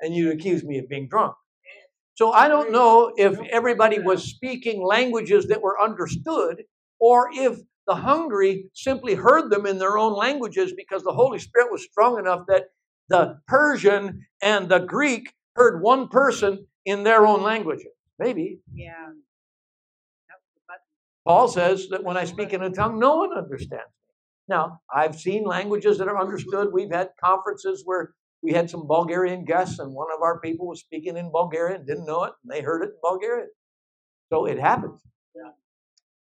[0.00, 1.34] and you'd accuse me of being drunk.
[2.14, 6.62] So I don't know if everybody was speaking languages that were understood,
[7.00, 11.72] or if the hungry simply heard them in their own languages because the Holy Spirit
[11.72, 12.66] was strong enough that
[13.08, 17.92] the Persian and the Greek heard one person in their own languages.
[18.18, 18.60] Maybe.
[18.72, 19.10] Yeah.
[21.24, 24.14] Paul says that when I speak in a tongue, no one understands me.
[24.48, 26.72] Now, I've seen languages that are understood.
[26.72, 30.80] We've had conferences where we had some Bulgarian guests, and one of our people was
[30.80, 33.48] speaking in Bulgarian, didn't know it, and they heard it in Bulgarian.
[34.30, 35.00] So it happens.
[35.36, 35.52] Yeah.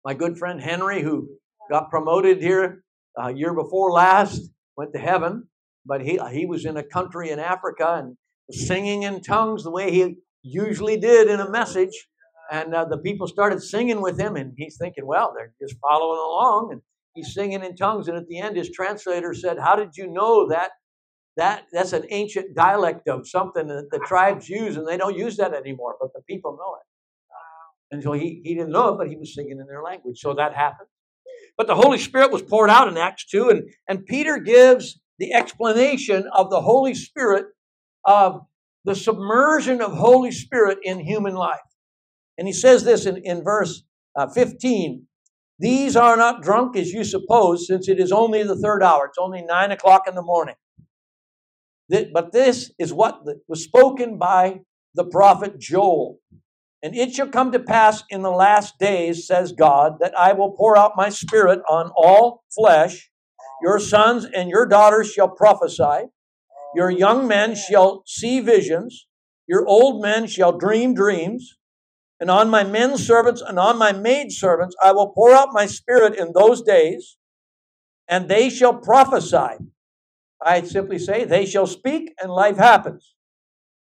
[0.04, 1.28] My good friend Henry, who
[1.72, 2.84] got promoted here
[3.16, 5.48] a uh, year before last, went to heaven,
[5.86, 8.16] but he, he was in a country in Africa and
[8.50, 12.08] singing in tongues the way he usually did in a message.
[12.50, 16.18] And uh, the people started singing with him, and he's thinking, well, they're just following
[16.18, 16.68] along.
[16.72, 16.82] And
[17.14, 18.08] he's singing in tongues.
[18.08, 20.72] And at the end, his translator said, How did you know that?
[21.38, 25.38] That that's an ancient dialect of something that the tribes use, and they don't use
[25.38, 26.86] that anymore, but the people know it.
[27.92, 30.18] And so he, he didn't know it, but he was singing in their language.
[30.18, 30.88] So that happened.
[31.56, 35.32] But the Holy Spirit was poured out in Acts 2, and, and Peter gives the
[35.32, 37.46] explanation of the Holy Spirit,
[38.04, 38.40] of
[38.84, 41.60] the submersion of Holy Spirit in human life.
[42.38, 43.82] And he says this in, in verse
[44.16, 45.06] uh, 15
[45.58, 49.06] These are not drunk as you suppose, since it is only the third hour.
[49.06, 50.56] It's only nine o'clock in the morning.
[51.88, 54.60] But this is what was spoken by
[54.94, 56.18] the prophet Joel.
[56.82, 60.50] And it shall come to pass in the last days, says God, that I will
[60.50, 63.10] pour out my spirit on all flesh.
[63.62, 66.08] Your sons and your daughters shall prophesy.
[66.74, 69.06] Your young men shall see visions.
[69.46, 71.56] Your old men shall dream dreams.
[72.18, 75.66] And on my men servants and on my maid servants I will pour out my
[75.66, 77.16] spirit in those days,
[78.08, 79.58] and they shall prophesy.
[80.44, 83.14] I simply say, they shall speak, and life happens.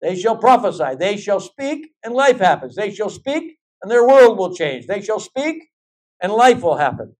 [0.01, 0.95] They shall prophesy.
[0.97, 2.75] They shall speak, and life happens.
[2.75, 4.87] They shall speak, and their world will change.
[4.87, 5.69] They shall speak,
[6.21, 7.15] and life will happen.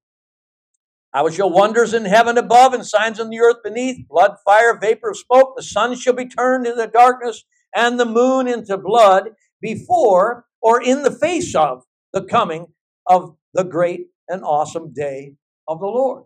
[1.14, 4.78] I will show wonders in heaven above and signs on the earth beneath blood, fire,
[4.78, 5.56] vapor smoke.
[5.56, 7.44] The sun shall be turned into darkness
[7.76, 12.68] and the moon into blood before or in the face of the coming
[13.08, 15.34] of the great and awesome day
[15.68, 16.26] of the Lord.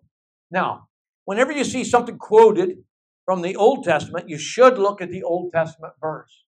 [0.50, 0.88] Now,
[1.26, 2.80] whenever you see something quoted
[3.32, 6.44] from the Old Testament, you should look at the Old Testament verse.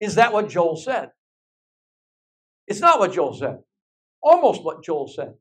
[0.00, 1.10] Is that what Joel said?
[2.66, 3.58] It's not what Joel said.
[4.22, 5.34] Almost what Joel said.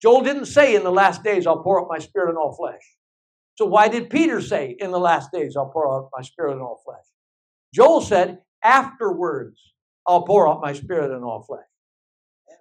[0.00, 2.82] Joel didn't say, In the last days, I'll pour out my spirit on all flesh.
[3.56, 6.60] So why did Peter say, In the last days, I'll pour out my spirit on
[6.60, 7.02] all flesh?
[7.74, 9.60] Joel said, Afterwards,
[10.06, 11.66] I'll pour out my spirit on all flesh.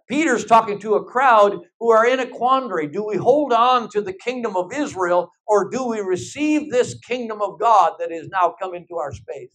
[0.10, 2.88] Peter's talking to a crowd who are in a quandary.
[2.88, 7.42] Do we hold on to the kingdom of Israel or do we receive this kingdom
[7.42, 9.52] of God that is now come into our space?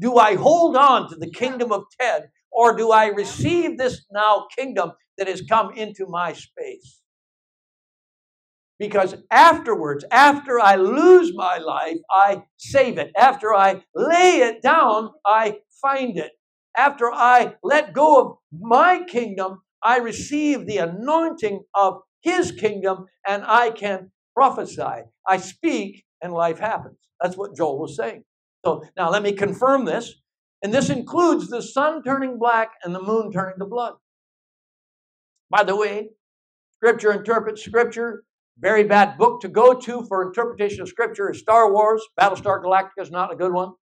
[0.00, 4.46] Do I hold on to the kingdom of Ted or do I receive this now
[4.56, 7.00] kingdom that has come into my space?
[8.78, 13.12] Because afterwards, after I lose my life, I save it.
[13.16, 16.32] After I lay it down, I find it.
[16.78, 23.44] After I let go of my kingdom, I receive the anointing of his kingdom and
[23.46, 25.02] I can prophesy.
[25.26, 26.98] I speak and life happens.
[27.20, 28.24] That's what Joel was saying.
[28.64, 30.14] So now let me confirm this.
[30.62, 33.94] And this includes the sun turning black and the moon turning to blood.
[35.50, 36.10] By the way,
[36.76, 38.24] Scripture interprets Scripture.
[38.58, 42.02] Very bad book to go to for interpretation of Scripture is Star Wars.
[42.20, 43.72] Battlestar Galactica is not a good one.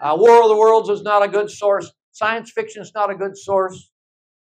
[0.00, 1.90] Uh, War of the Worlds is not a good source.
[2.12, 3.90] Science fiction is not a good source.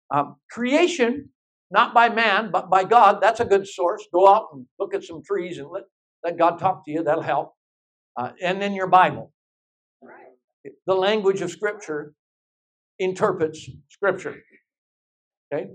[0.10, 1.30] Um, creation,
[1.70, 4.06] not by man, but by God, that's a good source.
[4.14, 5.84] Go out and look at some trees and let,
[6.24, 7.04] let God talk to you.
[7.04, 7.54] That'll help.
[8.16, 9.32] Uh, and then your Bible.
[10.86, 12.14] The language of Scripture
[13.00, 14.38] interprets Scripture.
[15.54, 15.68] Okay?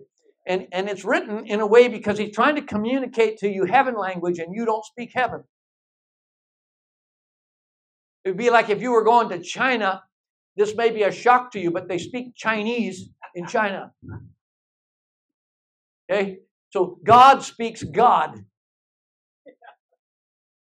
[0.47, 3.95] And, and it's written in a way because he's trying to communicate to you heaven
[3.95, 5.45] language and you don't speak heaven.
[8.25, 10.03] It would be like if you were going to China,
[10.57, 13.93] this may be a shock to you, but they speak Chinese in China.
[16.11, 16.39] Okay?
[16.71, 18.45] So God speaks God.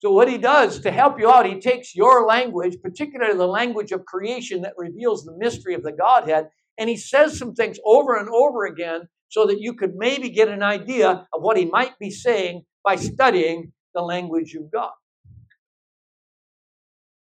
[0.01, 3.91] So, what he does to help you out, he takes your language, particularly the language
[3.91, 6.49] of creation that reveals the mystery of the Godhead,
[6.79, 10.49] and he says some things over and over again so that you could maybe get
[10.49, 14.93] an idea of what he might be saying by studying the language of God.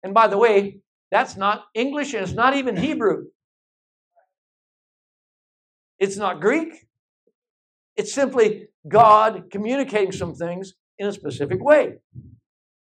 [0.03, 3.25] And by the way, that's not English and it's not even Hebrew.
[6.01, 6.87] It's not Greek.
[7.97, 11.99] It's simply God communicating some things in a specific way.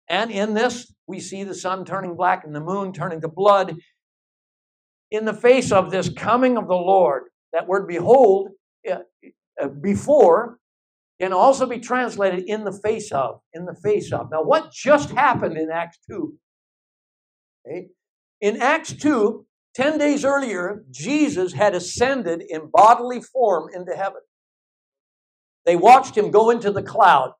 [0.09, 3.75] And in this, we see the sun turning black and the moon turning to blood.
[5.11, 8.49] In the face of this coming of the Lord, that word behold,
[8.89, 8.99] uh,
[9.61, 10.57] uh, before,
[11.19, 13.41] can also be translated in the face of.
[13.53, 14.29] In the face of.
[14.31, 16.33] Now, what just happened in Acts 2?
[17.67, 17.87] Okay.
[18.39, 19.45] In Acts 2,
[19.79, 24.19] 10 days earlier, Jesus had ascended in bodily form into heaven.
[25.65, 27.31] They watched him go into the cloud.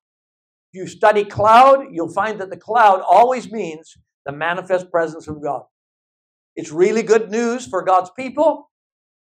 [0.71, 5.43] If you study cloud, you'll find that the cloud always means the manifest presence of
[5.43, 5.63] God.
[6.55, 8.71] It's really good news for God's people.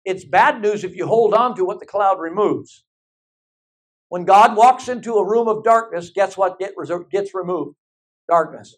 [0.06, 2.86] It's bad news if you hold on to what the cloud removes.
[4.10, 7.76] When God walks into a room of darkness, guess what gets removed?
[8.30, 8.76] Darkness.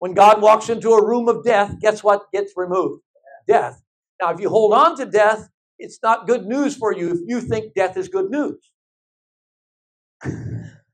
[0.00, 3.02] When God walks into a room of death, guess what gets removed?
[3.50, 3.82] Death.
[4.22, 7.42] Now, if you hold on to death, it's not good news for you if you
[7.42, 8.58] think death is good news.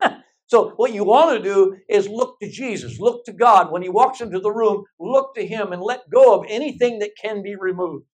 [0.49, 3.73] so, what you want to do is look to Jesus, look to God.
[3.73, 7.13] When He walks into the room, look to Him and let go of anything that
[7.23, 8.07] can be removed.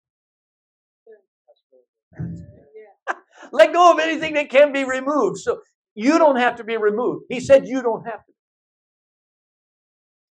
[3.53, 5.39] let go of anything that can be removed.
[5.39, 5.61] So,
[5.95, 7.25] you don't have to be removed.
[7.29, 8.32] He said you don't have to.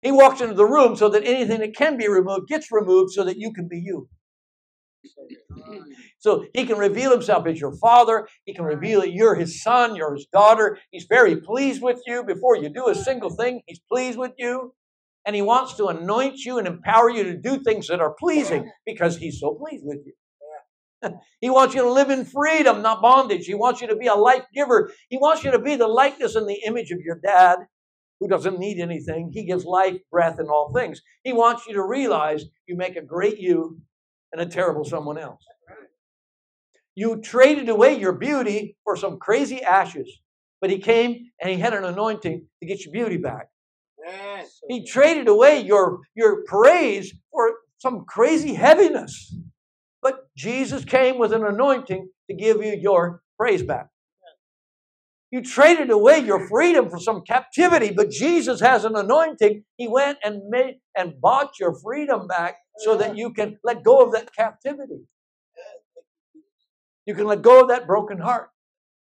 [0.01, 3.23] He walks into the room so that anything that can be removed gets removed so
[3.23, 4.09] that you can be you.
[6.19, 8.27] So he can reveal himself as your father.
[8.45, 10.77] He can reveal that you're his son, you're his daughter.
[10.91, 12.23] He's very pleased with you.
[12.23, 14.73] Before you do a single thing, he's pleased with you.
[15.25, 18.71] And he wants to anoint you and empower you to do things that are pleasing
[18.85, 20.13] because he's so pleased with you.
[21.41, 23.45] he wants you to live in freedom, not bondage.
[23.45, 24.91] He wants you to be a life giver.
[25.09, 27.59] He wants you to be the likeness and the image of your dad
[28.21, 29.31] who doesn't need anything.
[29.33, 31.01] He gives life, breath, and all things.
[31.23, 33.81] He wants you to realize you make a great you
[34.31, 35.43] and a terrible someone else.
[36.93, 40.07] You traded away your beauty for some crazy ashes,
[40.61, 43.49] but he came and he had an anointing to get your beauty back.
[44.69, 49.35] He traded away your, your praise for some crazy heaviness.
[50.03, 53.87] But Jesus came with an anointing to give you your praise back.
[55.31, 59.63] You traded away your freedom for some captivity, but Jesus has an anointing.
[59.77, 64.05] He went and made and bought your freedom back so that you can let go
[64.05, 65.05] of that captivity.
[67.05, 68.49] You can let go of that broken heart.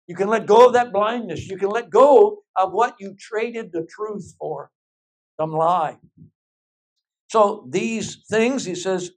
[0.06, 1.48] You can let go of that blindness.
[1.48, 4.70] You can let go of what you traded the truth for,
[5.40, 5.98] some lie.
[7.30, 9.12] So these things, he says,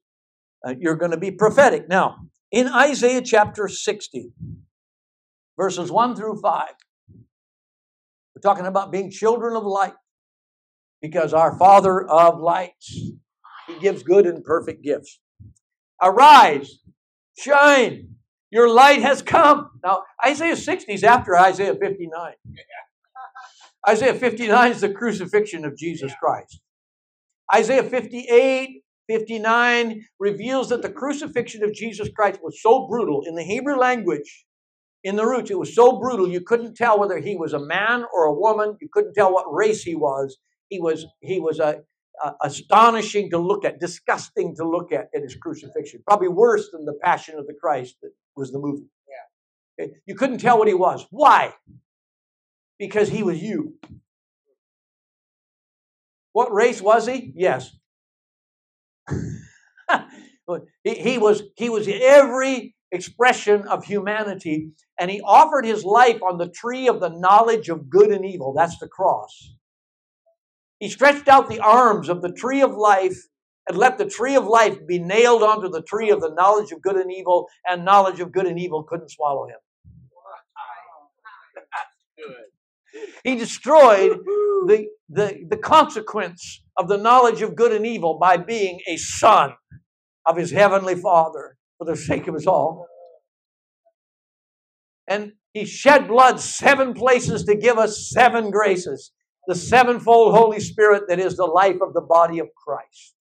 [0.65, 1.89] uh, you're going to be prophetic.
[1.89, 2.17] Now,
[2.51, 4.31] in Isaiah chapter 60,
[5.57, 6.69] verses 1 through 5,
[8.41, 9.93] we're talking about being children of light
[11.01, 12.89] because our Father of lights,
[13.67, 15.19] He gives good and perfect gifts.
[16.01, 16.79] Arise,
[17.37, 18.15] shine,
[18.49, 19.69] your light has come.
[19.83, 22.33] Now, Isaiah 60 is after Isaiah 59.
[23.87, 26.61] Isaiah 59 is the crucifixion of Jesus Christ.
[27.53, 33.43] Isaiah 58, 59 reveals that the crucifixion of Jesus Christ was so brutal in the
[33.43, 34.45] Hebrew language,
[35.03, 38.05] in the roots, it was so brutal you couldn't tell whether he was a man
[38.13, 38.77] or a woman.
[38.81, 40.37] You couldn't tell what race he was.
[40.69, 41.81] He was he was a,
[42.23, 46.03] a astonishing to look at, disgusting to look at at his crucifixion.
[46.07, 48.85] Probably worse than the Passion of the Christ that was the movie.
[49.77, 49.85] Yeah.
[49.85, 51.05] Eh, you couldn't tell what he was.
[51.09, 51.53] Why?
[52.77, 53.75] Because he was you.
[56.33, 57.33] What race was he?
[57.35, 57.75] Yes.
[59.09, 66.37] he, he, was, he was every expression of humanity, and he offered his life on
[66.37, 68.53] the tree of the knowledge of good and evil.
[68.53, 69.53] That's the cross.
[70.79, 73.17] He stretched out the arms of the tree of life
[73.67, 76.81] and let the tree of life be nailed onto the tree of the knowledge of
[76.81, 79.57] good and evil, and knowledge of good and evil couldn't swallow him.
[83.23, 84.19] He destroyed
[84.67, 89.53] the, the, the consequence of the knowledge of good and evil by being a son
[90.25, 92.85] of his heavenly Father for the sake of us all.
[95.07, 99.11] And he shed blood seven places to give us seven graces
[99.47, 103.15] the sevenfold Holy Spirit that is the life of the body of Christ.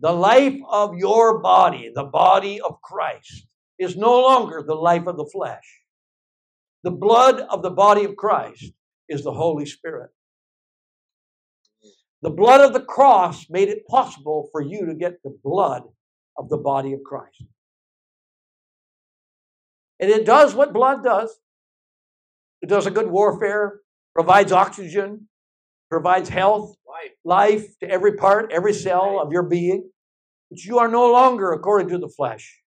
[0.00, 3.46] The life of your body, the body of Christ,
[3.78, 5.82] is no longer the life of the flesh.
[6.82, 8.72] The blood of the body of Christ
[9.08, 10.10] is the Holy Spirit.
[12.22, 15.84] The blood of the cross made it possible for you to get the blood
[16.38, 17.42] of the body of Christ.
[19.98, 21.34] And it does what blood does.
[22.62, 23.80] It does a good warfare,
[24.14, 25.28] provides oxygen,
[25.90, 27.12] provides health, life.
[27.24, 29.88] life to every part, every cell of your being.
[30.50, 32.60] But you are no longer according to the flesh.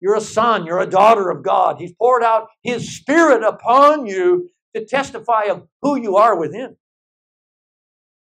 [0.00, 1.76] You're a son, you're a daughter of God.
[1.78, 6.76] He's poured out His Spirit upon you to testify of who you are within.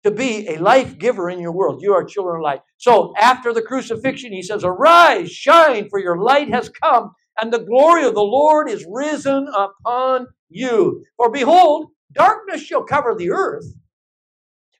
[0.03, 1.81] To be a life giver in your world.
[1.81, 2.61] You are children of light.
[2.77, 7.65] So after the crucifixion, He says, Arise, shine, for your light has come, and the
[7.65, 11.03] glory of the Lord is risen upon you.
[11.17, 13.65] For behold, darkness shall cover the earth,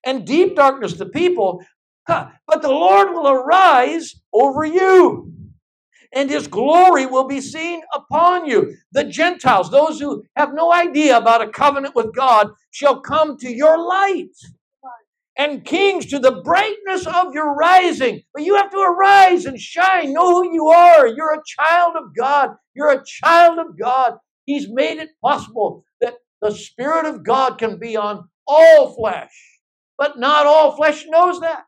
[0.05, 1.61] and deep darkness the people,
[2.07, 5.33] but the Lord will arise over you,
[6.13, 8.75] and his glory will be seen upon you.
[8.93, 13.51] The Gentiles, those who have no idea about a covenant with God, shall come to
[13.51, 14.35] your light.
[15.37, 18.23] And kings to the brightness of your rising.
[18.33, 20.13] But you have to arise and shine.
[20.13, 21.07] Know who you are.
[21.07, 22.55] You're a child of God.
[22.75, 24.17] You're a child of God.
[24.45, 29.31] He's made it possible that the Spirit of God can be on all flesh.
[29.97, 31.65] But not all flesh knows that.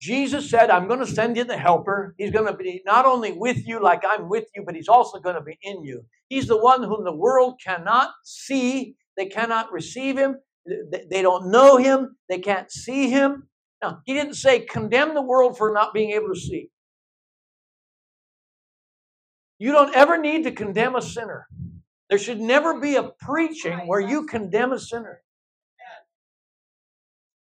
[0.00, 2.14] Jesus said, I'm going to send you the helper.
[2.18, 5.18] He's going to be not only with you like I'm with you, but he's also
[5.18, 6.04] going to be in you.
[6.28, 8.96] He's the one whom the world cannot see.
[9.16, 10.36] They cannot receive him.
[10.66, 12.16] They don't know him.
[12.28, 13.48] They can't see him.
[13.82, 16.70] Now, he didn't say condemn the world for not being able to see.
[19.58, 21.46] You don't ever need to condemn a sinner.
[22.08, 25.20] There should never be a preaching where you condemn a sinner.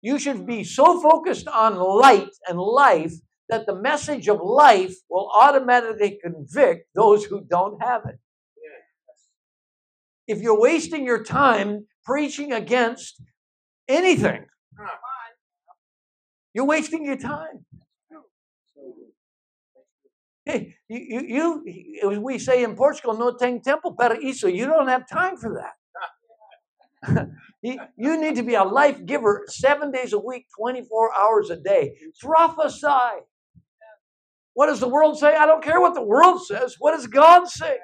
[0.01, 3.15] You should be so focused on light and life
[3.49, 8.19] that the message of life will automatically convict those who don't have it.
[10.27, 13.23] If you're wasting your time preaching against
[13.89, 14.47] anything,
[16.55, 17.65] you're wasting your time.
[20.45, 24.49] Hey, you, you, you, we say in Portugal, no tem tempo para isso.
[24.49, 27.29] You don't have time for that.
[27.63, 31.97] You need to be a life giver seven days a week, 24 hours a day.
[32.21, 33.23] Prophesy.
[34.55, 35.37] What does the world say?
[35.37, 36.75] I don't care what the world says.
[36.81, 37.79] What does God say?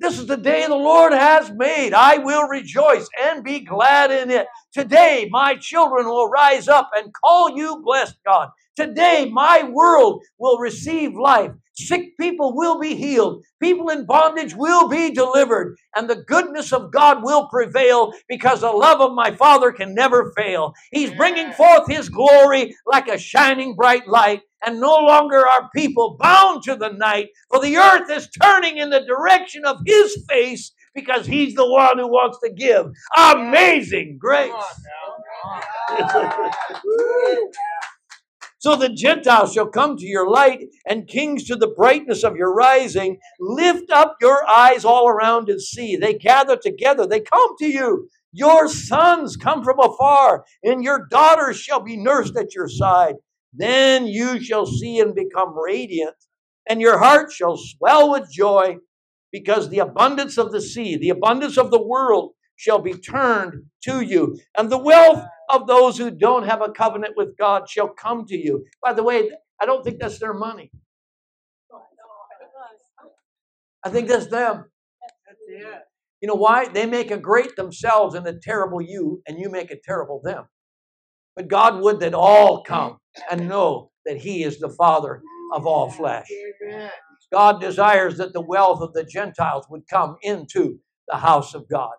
[0.00, 1.92] This is the day the Lord has made.
[1.92, 4.46] I will rejoice and be glad in it.
[4.72, 8.50] Today, my children will rise up and call you blessed, God.
[8.76, 11.52] Today, my world will receive life.
[11.74, 13.44] Sick people will be healed.
[13.60, 15.76] People in bondage will be delivered.
[15.96, 20.32] And the goodness of God will prevail because the love of my Father can never
[20.36, 20.74] fail.
[20.92, 24.42] He's bringing forth His glory like a shining bright light.
[24.66, 28.90] And no longer are people bound to the night, for the earth is turning in
[28.90, 32.86] the direction of His face because He's the one who wants to give
[33.16, 34.52] amazing grace.
[38.60, 42.52] So the Gentiles shall come to your light, and kings to the brightness of your
[42.52, 43.18] rising.
[43.38, 45.96] Lift up your eyes all around and see.
[45.96, 48.08] They gather together, they come to you.
[48.32, 53.14] Your sons come from afar, and your daughters shall be nursed at your side.
[53.54, 56.16] Then you shall see and become radiant,
[56.68, 58.76] and your heart shall swell with joy,
[59.32, 63.54] because the abundance of the sea, the abundance of the world, shall be turned
[63.84, 64.38] to you.
[64.56, 68.36] And the wealth of those who don't have a covenant with God shall come to
[68.36, 68.64] you.
[68.82, 70.70] By the way, I don't think that's their money.
[73.84, 74.64] I think that's them.
[76.20, 76.68] You know why?
[76.68, 80.46] They make a great themselves and a terrible you, and you make a terrible them.
[81.36, 82.98] But God would that all come
[83.30, 85.22] and know that He is the Father
[85.54, 86.28] of all flesh.
[87.32, 91.92] God desires that the wealth of the Gentiles would come into the house of God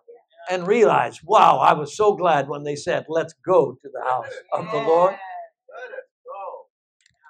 [0.50, 4.32] and realize, wow, I was so glad when they said, let's go to the house
[4.52, 5.14] of the Lord.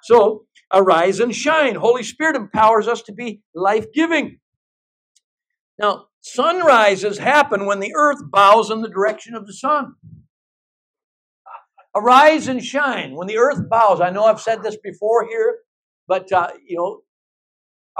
[0.03, 1.75] So arise and shine.
[1.75, 4.39] Holy Spirit empowers us to be life giving.
[5.77, 9.95] Now, sunrises happen when the earth bows in the direction of the sun.
[11.93, 13.99] Arise and shine when the earth bows.
[14.01, 15.57] I know I've said this before here,
[16.07, 17.01] but uh, you know,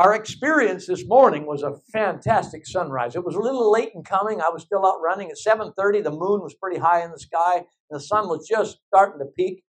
[0.02, 3.16] our experience this morning was a fantastic sunrise.
[3.16, 4.42] It was a little late in coming.
[4.42, 6.02] I was still out running at 7:30.
[6.02, 9.26] The moon was pretty high in the sky, and the sun was just starting to
[9.26, 9.64] peek.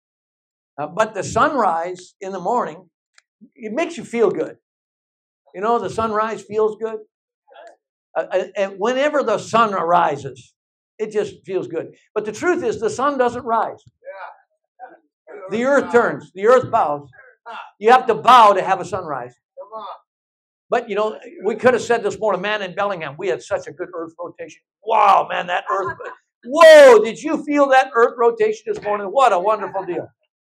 [0.76, 2.90] Uh, but the sunrise in the morning,
[3.54, 4.58] it makes you feel good.
[5.54, 6.98] You know, the sunrise feels good.
[8.14, 10.54] Uh, uh and whenever the sun arises,
[10.98, 11.96] it just feels good.
[12.14, 13.82] But the truth is, the sun doesn't rise.
[15.50, 17.08] The earth turns, the earth bows.
[17.78, 19.34] You have to bow to have a sunrise.
[20.70, 23.66] But you know, we could have said this morning, man, in Bellingham, we had such
[23.66, 24.60] a good earth rotation.
[24.84, 25.96] Wow, man, that earth.
[26.44, 29.08] Whoa, did you feel that earth rotation this morning?
[29.08, 30.08] What a wonderful deal.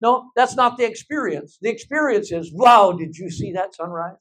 [0.03, 1.59] No, that's not the experience.
[1.61, 4.17] The experience is, wow, did you see that sunrise?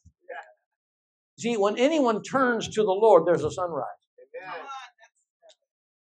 [1.37, 3.85] See, when anyone turns to the Lord, there's a sunrise.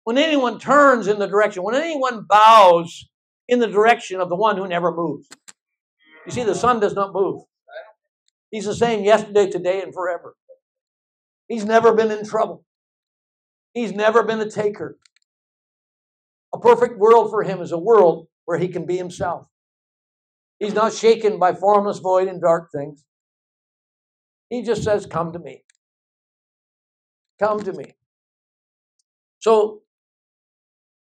[0.04, 3.08] When anyone turns in the direction, when anyone bows
[3.48, 5.28] in the direction of the one who never moves.
[6.26, 7.44] You see, the sun does not move.
[8.52, 10.36] He's the same yesterday, today, and forever.
[11.48, 12.66] He's never been in trouble.
[13.74, 14.98] He's never been a taker.
[16.54, 19.48] A perfect world for him is a world where he can be himself.
[20.60, 23.04] He's not shaken by formless, void, and dark things.
[24.50, 25.64] He just says, Come to me.
[27.40, 27.96] Come to me.
[29.40, 29.82] So,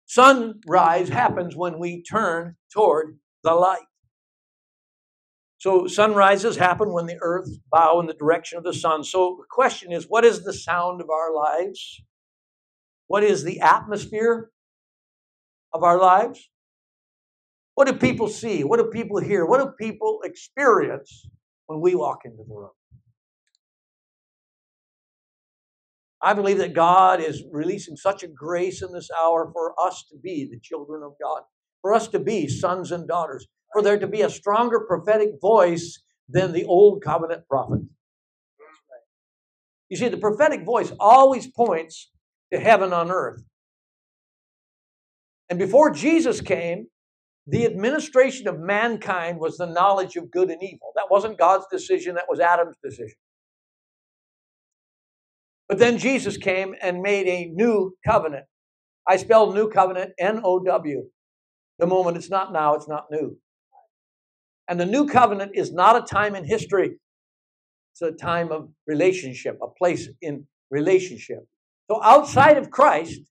[0.05, 3.86] sunrise happens when we turn toward the light.
[5.67, 9.03] So sunrises happen when the earth bow in the direction of the sun.
[9.03, 12.01] So the question is, what is the sound of our lives?
[13.07, 14.49] What is the atmosphere
[15.73, 16.49] of our lives?
[17.75, 18.63] What do people see?
[18.63, 19.45] What do people hear?
[19.45, 21.27] What do people experience
[21.65, 22.71] when we walk into the room?
[26.21, 30.17] I believe that God is releasing such a grace in this hour for us to
[30.17, 31.41] be the children of God,
[31.81, 36.01] for us to be sons and daughters for there to be a stronger prophetic voice
[36.29, 37.81] than the old covenant prophet.
[39.89, 42.11] You see, the prophetic voice always points
[42.51, 43.41] to heaven on earth.
[45.49, 46.87] And before Jesus came,
[47.45, 50.91] the administration of mankind was the knowledge of good and evil.
[50.95, 53.15] That wasn't God's decision, that was Adam's decision.
[55.69, 58.45] But then Jesus came and made a new covenant.
[59.07, 61.03] I spelled new covenant N O W.
[61.79, 63.37] The moment it's not now, it's not new.
[64.67, 66.99] And the new covenant is not a time in history,
[67.93, 71.47] it's a time of relationship, a place in relationship.
[71.89, 73.21] So outside of Christ,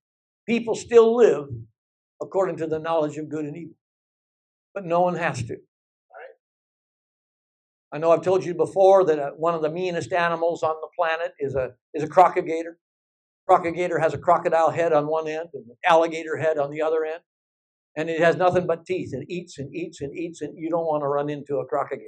[0.47, 1.47] people still live
[2.21, 3.77] according to the knowledge of good and evil.
[4.75, 5.57] But no one has to.
[7.93, 10.89] I know I've told you before that uh, one of the meanest animals on the
[10.99, 12.75] planet is a, is a crocodile.
[13.47, 17.05] Crocodile has a crocodile head on one end and an alligator head on the other
[17.05, 17.21] end
[17.97, 19.15] and it has nothing but teeth.
[19.15, 22.05] It eats and eats and eats, and you don't want to run into a crocodile.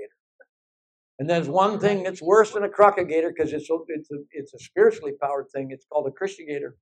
[1.18, 4.55] And there's one thing that's worse than a crocodile because it's a, it's a, it's
[4.55, 5.70] a spiritually powered thing.
[5.72, 6.72] It's called a Christigator.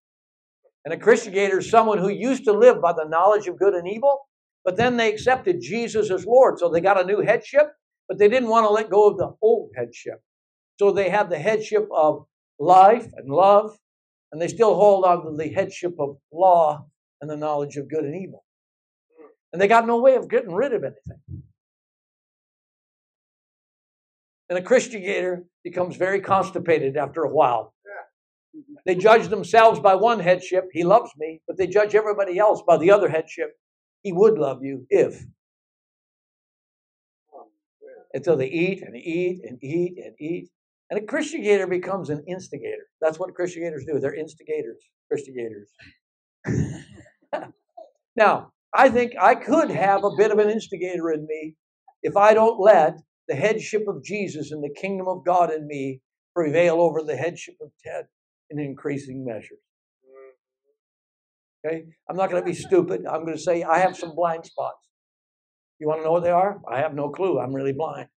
[0.84, 3.88] And a Christianator is someone who used to live by the knowledge of good and
[3.88, 4.20] evil,
[4.64, 6.58] but then they accepted Jesus as Lord.
[6.58, 7.72] So they got a new headship,
[8.08, 10.22] but they didn't want to let go of the old headship.
[10.78, 12.26] So they have the headship of
[12.60, 13.76] life and love,
[14.30, 16.86] and they still hold on to the headship of law
[17.20, 18.44] and the knowledge of good and evil.
[19.52, 21.42] And they got no way of getting rid of anything.
[24.48, 27.74] And a Christianator becomes very constipated after a while.
[28.84, 32.76] They judge themselves by one headship, he loves me, but they judge everybody else by
[32.76, 33.58] the other headship,
[34.02, 35.24] he would love you if.
[38.14, 40.48] Until they eat and eat and eat and eat.
[40.88, 42.86] And a Christianator becomes an instigator.
[43.00, 43.98] That's what Christianators do.
[43.98, 44.78] They're instigators,
[45.10, 45.68] Christianators.
[48.16, 51.54] now, I think I could have a bit of an instigator in me
[52.02, 56.02] if I don't let the headship of Jesus and the kingdom of God in me
[56.34, 58.04] prevail over the headship of Ted
[58.50, 59.56] in increasing measure.
[61.64, 61.84] Okay?
[62.08, 63.06] I'm not going to be stupid.
[63.06, 64.86] I'm going to say I have some blind spots.
[65.78, 66.60] You want to know what they are?
[66.70, 67.38] I have no clue.
[67.38, 68.08] I'm really blind.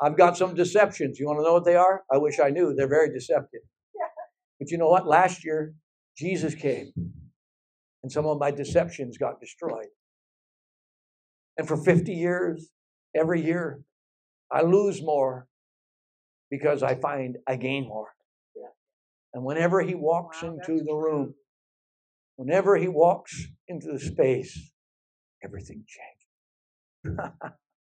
[0.00, 1.18] I've got some deceptions.
[1.18, 2.02] You want to know what they are?
[2.12, 2.74] I wish I knew.
[2.74, 3.62] They're very deceptive.
[4.60, 5.06] But you know what?
[5.06, 5.74] Last year,
[6.16, 6.92] Jesus came,
[8.04, 9.86] and some of my deceptions got destroyed.
[11.56, 12.68] And for 50 years,
[13.16, 13.80] every year,
[14.52, 15.48] I lose more
[16.50, 18.08] because I find I gain more.
[19.32, 21.34] And whenever he walks wow, into the room,
[22.36, 24.70] whenever he walks into the space,
[25.42, 27.18] everything changes.
[27.18, 27.40] Hallelujah.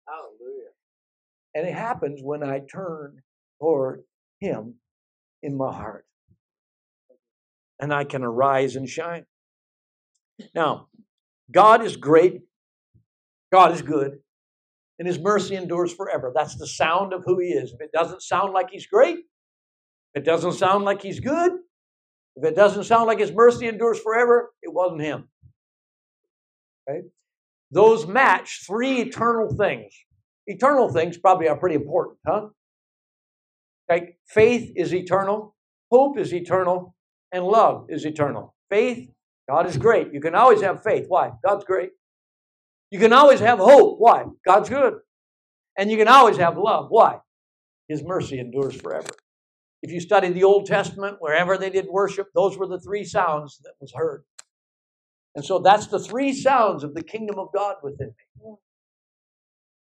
[1.55, 3.23] And it happens when I turn
[3.59, 4.03] toward
[4.39, 4.75] him
[5.41, 6.05] in my heart.
[7.79, 9.25] And I can arise and shine.
[10.53, 10.87] Now,
[11.51, 12.41] God is great.
[13.51, 14.19] God is good.
[14.99, 16.31] And his mercy endures forever.
[16.35, 17.71] That's the sound of who he is.
[17.71, 19.19] If it doesn't sound like he's great,
[20.13, 21.53] if it doesn't sound like he's good,
[22.35, 25.29] if it doesn't sound like his mercy endures forever, it wasn't him.
[26.89, 27.01] Okay?
[27.71, 29.93] Those match three eternal things.
[30.47, 32.47] Eternal things probably are pretty important, huh?
[33.91, 35.55] Okay, faith is eternal,
[35.91, 36.95] hope is eternal,
[37.31, 38.55] and love is eternal.
[38.69, 39.09] Faith,
[39.49, 40.13] God is great.
[40.13, 41.05] You can always have faith.
[41.07, 41.31] Why?
[41.43, 41.89] God's great.
[42.91, 43.97] You can always have hope.
[43.97, 44.25] Why?
[44.45, 44.99] God's good.
[45.75, 46.85] And you can always have love.
[46.89, 47.17] Why?
[47.87, 49.09] His mercy endures forever.
[49.81, 53.59] If you study the Old Testament, wherever they did worship, those were the three sounds
[53.63, 54.23] that was heard.
[55.33, 58.55] And so that's the three sounds of the kingdom of God within me.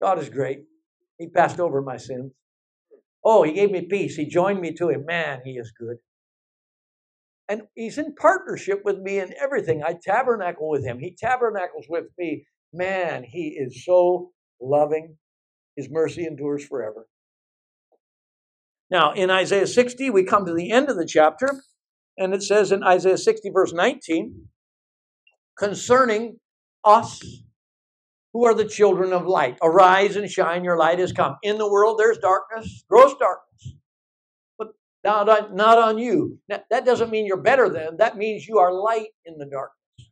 [0.01, 0.61] God is great.
[1.19, 2.31] He passed over my sins.
[3.25, 4.15] Oh, he gave me peace.
[4.15, 5.07] He joined me to him.
[5.07, 5.97] Man, he is good.
[7.49, 9.83] And he's in partnership with me in everything.
[9.83, 10.99] I tabernacle with him.
[10.99, 12.47] He tabernacles with me.
[12.73, 15.17] Man, he is so loving.
[15.77, 17.07] His mercy endures forever.
[18.91, 21.63] Now, in Isaiah 60, we come to the end of the chapter,
[22.17, 24.49] and it says in Isaiah 60, verse 19,
[25.59, 26.39] concerning
[26.85, 27.21] us
[28.33, 29.59] who are the children of light.
[29.63, 31.37] Arise and shine, your light has come.
[31.43, 33.75] In the world there's darkness, gross darkness,
[35.07, 36.39] not on, not on you.
[36.49, 40.11] Now, that doesn't mean you're better than, that means you are light in the darkness.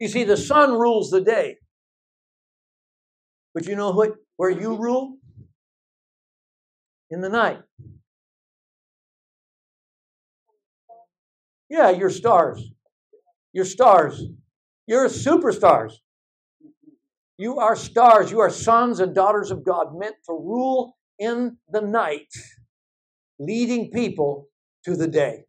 [0.00, 1.58] You see, the sun rules the day.
[3.54, 5.18] But you know what, where you rule?
[7.12, 7.60] in the night.
[11.68, 12.70] Yeah, you're stars.
[13.52, 14.24] You're stars.
[14.86, 15.92] You're superstars.
[17.36, 18.30] You are stars.
[18.30, 22.32] You are sons and daughters of God meant to rule in the night,
[23.46, 24.48] leading people
[24.84, 25.44] to the day.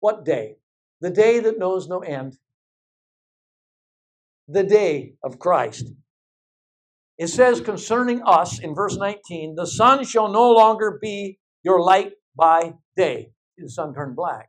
[0.00, 0.56] What day?
[1.00, 2.38] The day that knows no end.
[4.48, 5.86] The day of Christ.
[7.18, 12.12] It says concerning us in verse 19, the sun shall no longer be your light
[12.34, 13.32] by day.
[13.58, 14.48] The sun turned black.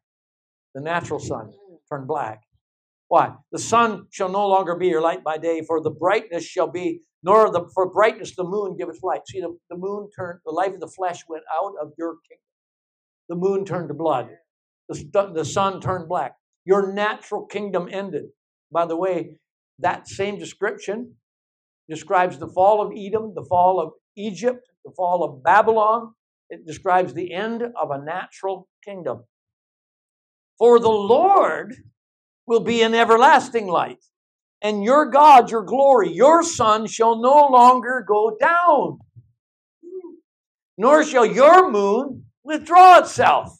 [0.73, 1.51] The natural sun
[1.89, 2.43] turned black.
[3.11, 3.33] Why?
[3.51, 7.01] The sun shall no longer be your light by day, for the brightness shall be,
[7.21, 9.27] nor the for brightness the moon giveth light.
[9.27, 12.45] See, the, the moon turned, the life of the flesh went out of your kingdom.
[13.27, 14.29] The moon turned to blood.
[14.87, 16.37] The, the sun turned black.
[16.63, 18.27] Your natural kingdom ended.
[18.71, 19.35] By the way,
[19.79, 21.15] that same description
[21.89, 26.13] describes the fall of Edom, the fall of Egypt, the fall of Babylon.
[26.49, 29.25] It describes the end of a natural kingdom.
[30.57, 31.75] For the Lord
[32.47, 34.03] will be an everlasting light,
[34.61, 38.99] and your God, your glory, your sun shall no longer go down,
[40.77, 43.57] nor shall your moon withdraw itself.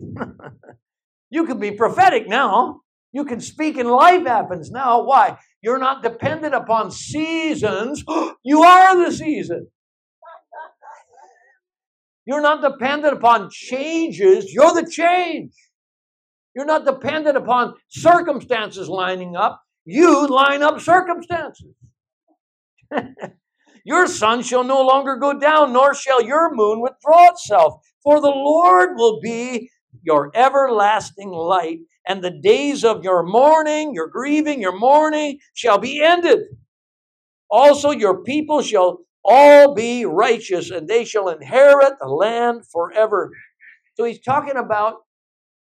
[1.30, 2.80] you can be prophetic now.
[3.12, 5.02] You can speak and life happens now.
[5.02, 5.38] Why?
[5.62, 8.02] You're not dependent upon seasons.
[8.42, 9.68] you are the season.
[12.24, 14.52] You're not dependent upon changes.
[14.52, 15.52] You're the change.
[16.54, 19.62] You're not dependent upon circumstances lining up.
[19.84, 21.74] You line up circumstances.
[23.84, 27.82] your sun shall no longer go down, nor shall your moon withdraw itself.
[28.02, 29.70] For the Lord will be
[30.02, 36.02] your everlasting light, and the days of your mourning, your grieving, your mourning shall be
[36.02, 36.40] ended.
[37.50, 43.30] Also, your people shall all be righteous, and they shall inherit the land forever.
[43.94, 45.02] So he's talking about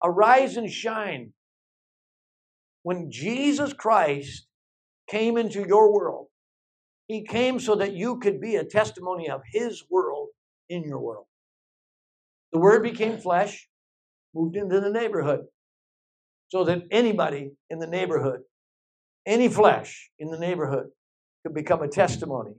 [0.02, 1.32] arise and shine.
[2.82, 4.46] When Jesus Christ
[5.08, 6.26] came into your world,
[7.06, 10.28] he came so that you could be a testimony of his world
[10.68, 11.26] in your world.
[12.52, 13.68] The word became flesh,
[14.34, 15.40] moved into the neighborhood,
[16.48, 18.40] so that anybody in the neighborhood,
[19.26, 20.88] any flesh in the neighborhood,
[21.42, 22.52] could become a testimony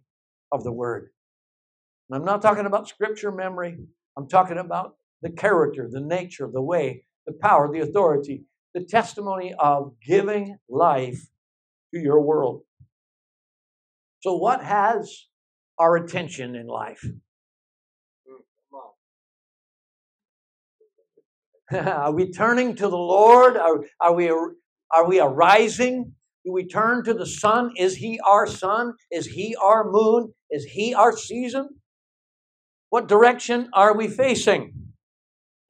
[0.52, 1.10] of the word.
[2.10, 3.78] And I'm not talking about scripture memory,
[4.18, 9.54] I'm talking about the character, the nature, the way, the power, the authority, the testimony
[9.58, 11.28] of giving life
[11.94, 12.62] to your world.
[14.22, 15.28] So, what has
[15.78, 17.06] our attention in life?
[21.72, 23.56] are we turning to the Lord?
[23.56, 26.14] Are, are, we, are we arising?
[26.44, 27.74] Do we turn to the sun?
[27.78, 28.94] Is he our sun?
[29.12, 30.34] Is he our moon?
[30.50, 31.70] Is he our season?
[32.90, 34.89] What direction are we facing?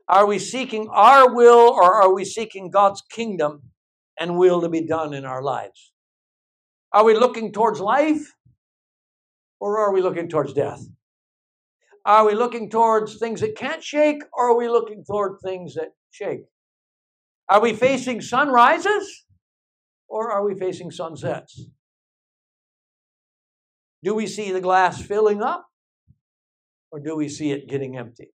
[0.09, 3.61] Are we seeking our will or are we seeking God's kingdom
[4.19, 5.93] and will to be done in our lives?
[6.91, 8.33] Are we looking towards life
[9.59, 10.81] or are we looking towards death?
[12.05, 15.89] Are we looking towards things that can't shake or are we looking toward things that
[16.09, 16.41] shake?
[17.47, 19.25] Are we facing sunrises
[20.07, 21.67] or are we facing sunsets?
[24.03, 25.67] Do we see the glass filling up
[26.91, 28.31] or do we see it getting empty?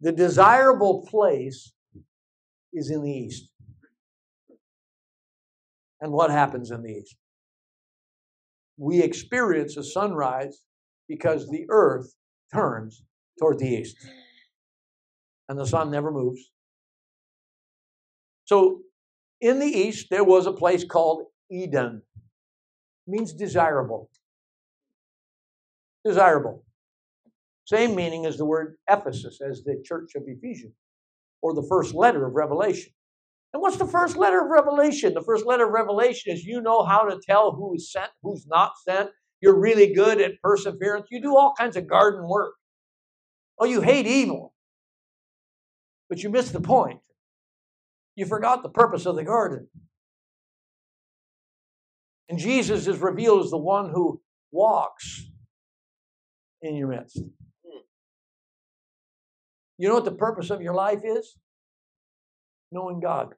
[0.00, 1.72] The desirable place
[2.72, 3.48] is in the east.
[6.00, 7.16] And what happens in the east?
[8.82, 10.62] we experience a sunrise
[11.08, 12.14] because the earth
[12.52, 13.04] turns
[13.38, 13.96] toward the east
[15.48, 16.50] and the sun never moves.
[18.44, 18.80] So
[19.40, 22.02] in the east, there was a place called Eden.
[23.06, 24.10] It means desirable.
[26.04, 26.64] Desirable.
[27.72, 30.74] Same meaning as the word Ephesus, as the church of Ephesians,
[31.40, 32.92] or the first letter of Revelation.
[33.54, 35.14] And what's the first letter of Revelation?
[35.14, 38.72] The first letter of Revelation is you know how to tell who's sent, who's not
[38.86, 39.08] sent.
[39.40, 41.06] You're really good at perseverance.
[41.10, 42.54] You do all kinds of garden work.
[43.58, 44.52] Oh, you hate evil.
[46.10, 47.00] But you missed the point.
[48.16, 49.68] You forgot the purpose of the garden.
[52.28, 54.20] And Jesus is revealed as the one who
[54.50, 55.22] walks
[56.60, 57.18] in your midst.
[59.82, 61.36] You know what the purpose of your life is?
[62.70, 63.34] knowing God.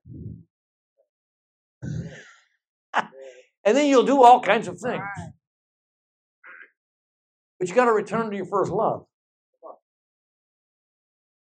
[1.83, 3.09] and
[3.65, 5.03] then you'll do all kinds of things.
[7.59, 9.07] But you got to return to your first love.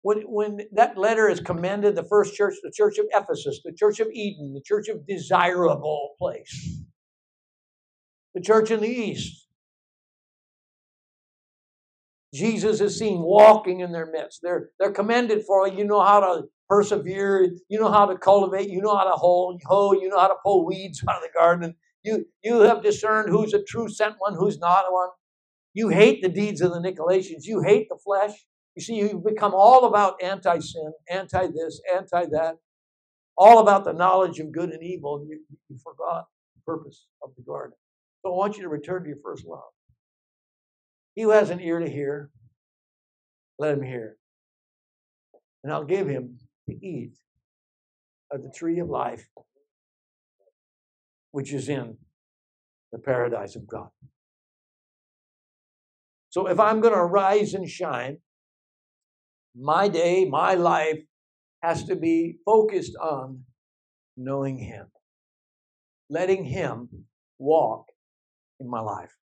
[0.02, 4.00] When, when that letter is commended, the first church, the church of Ephesus, the church
[4.00, 6.82] of Eden, the church of desirable place,
[8.34, 9.47] the church in the east,
[12.34, 14.42] Jesus is seen walking in their midst.
[14.44, 18.82] They're, they're commended for you know how to persevere, you know how to cultivate, you
[18.82, 21.76] know how to hoe, hoe, you know how to pull weeds out of the garden.
[22.04, 25.10] You, you have discerned who's a true sent one, who's not one.
[25.74, 27.44] You hate the deeds of the Nicolaitans.
[27.44, 28.32] You hate the flesh.
[28.76, 32.56] You see, you've become all about anti sin, anti this, anti that,
[33.38, 35.26] all about the knowledge of good and evil.
[35.28, 36.26] You, you forgot
[36.56, 37.78] the purpose of the garden.
[38.22, 39.62] So I want you to return to your first love.
[41.18, 42.30] He who has an ear to hear,
[43.58, 44.18] let him hear.
[45.64, 46.38] And I'll give him
[46.70, 47.14] to eat
[48.32, 49.28] of the tree of life,
[51.32, 51.98] which is in
[52.92, 53.90] the paradise of God.
[56.30, 58.20] So if I'm going to rise and shine,
[59.56, 61.00] my day, my life
[61.64, 63.42] has to be focused on
[64.16, 64.86] knowing Him,
[66.12, 66.90] letting Him
[67.40, 67.88] walk
[68.60, 69.18] in my life.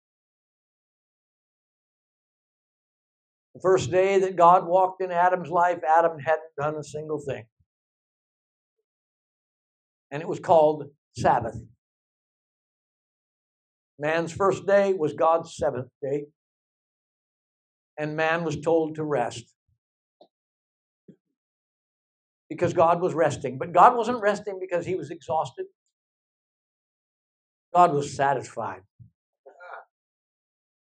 [3.56, 7.46] The first day that God walked in Adam's life, Adam hadn't done a single thing.
[10.12, 10.86] And it was called
[11.16, 11.58] Sabbath.
[14.00, 16.26] Man's first day was God's seventh day.
[17.98, 19.44] And man was told to rest.
[22.50, 23.58] Because God was resting.
[23.58, 25.66] But God wasn't resting because he was exhausted.
[27.74, 28.82] God was satisfied.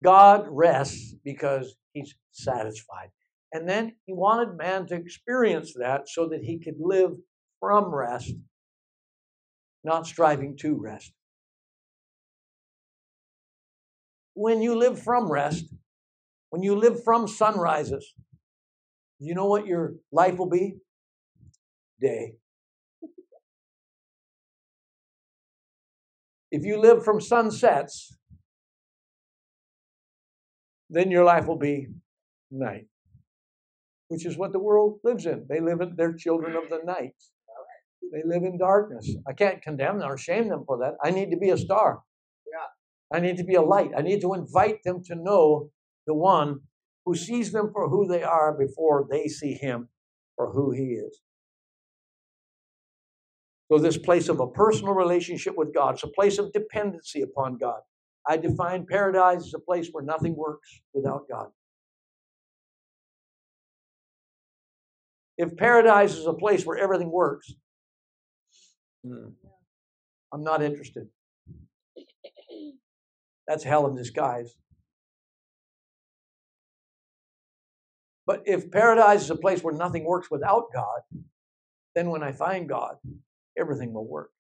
[0.03, 3.11] God rests because he's satisfied.
[3.53, 7.13] And then he wanted man to experience that so that he could live
[7.61, 8.35] from rest,
[9.83, 11.13] not striving to rest.
[14.35, 15.65] When you live from rest,
[16.51, 18.15] when you live from sunrises,
[19.19, 20.77] you know what your life will be?
[22.01, 22.35] Day.
[26.51, 28.18] If you live from sunsets,
[30.91, 31.89] then your life will be
[32.51, 32.87] night,
[34.09, 35.47] which is what the world lives in.
[35.49, 37.15] They live in, they're children of the night.
[38.13, 39.15] They live in darkness.
[39.27, 40.95] I can't condemn them or shame them for that.
[41.03, 42.01] I need to be a star.
[42.51, 43.17] Yeah.
[43.17, 43.91] I need to be a light.
[43.97, 45.71] I need to invite them to know
[46.07, 46.61] the one
[47.05, 49.89] who sees them for who they are before they see him
[50.37, 51.21] for who he is.
[53.71, 57.59] So, this place of a personal relationship with God, it's a place of dependency upon
[57.59, 57.81] God.
[58.29, 61.49] I define paradise as a place where nothing works without God.
[65.39, 67.55] If paradise is a place where everything works,
[69.03, 69.29] hmm,
[70.33, 71.09] I'm not interested.
[73.47, 74.55] That's hell in disguise.
[78.27, 81.01] But if paradise is a place where nothing works without God,
[81.95, 82.97] then when I find God,
[83.57, 84.33] everything will work.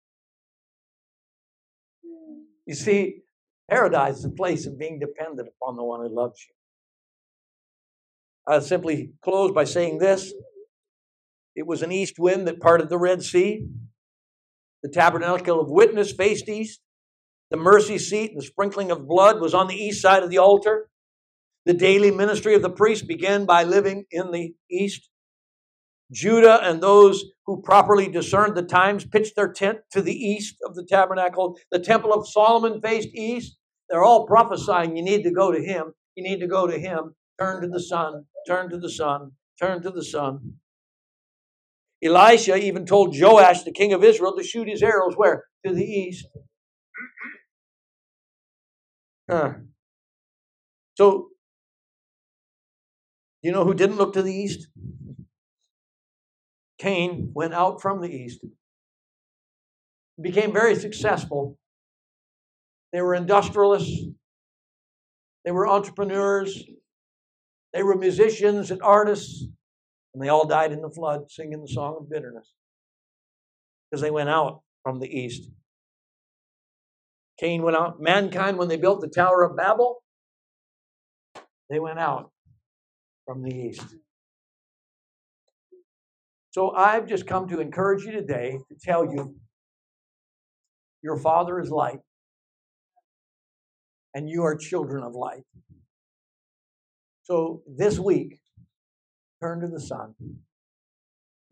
[2.66, 3.22] You see,
[3.68, 6.54] paradise is a place of being dependent upon the one who loves you.
[8.46, 10.32] I'll simply close by saying this.
[11.54, 13.66] It was an east wind that parted the Red Sea.
[14.82, 16.80] The tabernacle of witness faced east.
[17.50, 20.38] The mercy seat and the sprinkling of blood was on the east side of the
[20.38, 20.88] altar.
[21.66, 25.10] The daily ministry of the priest began by living in the east.
[26.11, 30.74] Judah and those who properly discerned the times pitched their tent to the east of
[30.74, 31.59] the tabernacle.
[31.70, 33.59] The temple of Solomon faced east.
[33.88, 35.92] They're all prophesying you need to go to him.
[36.14, 37.14] You need to go to him.
[37.38, 38.24] Turn to the sun.
[38.46, 39.32] Turn to the sun.
[39.61, 40.54] Turn to the sun.
[42.02, 45.44] Elisha even told Joash, the king of Israel, to shoot his arrows where?
[45.66, 46.26] To the east.
[49.28, 49.54] Huh.
[50.94, 51.28] So,
[53.42, 54.68] you know who didn't look to the east?
[56.78, 58.44] Cain went out from the east,
[60.20, 61.58] became very successful.
[62.92, 64.00] They were industrialists,
[65.44, 66.64] they were entrepreneurs,
[67.72, 69.46] they were musicians and artists,
[70.14, 72.54] and they all died in the flood singing the song of bitterness
[73.90, 75.50] because they went out from the east.
[77.38, 78.00] Cain went out.
[78.00, 80.02] Mankind, when they built the Tower of Babel,
[81.70, 82.30] they went out
[83.26, 83.84] from the east.
[86.59, 89.36] So I've just come to encourage you today to tell you
[91.04, 92.00] your Father is light,
[94.12, 95.44] and you are children of light.
[97.22, 98.40] So this week,
[99.40, 100.16] turn to the Son.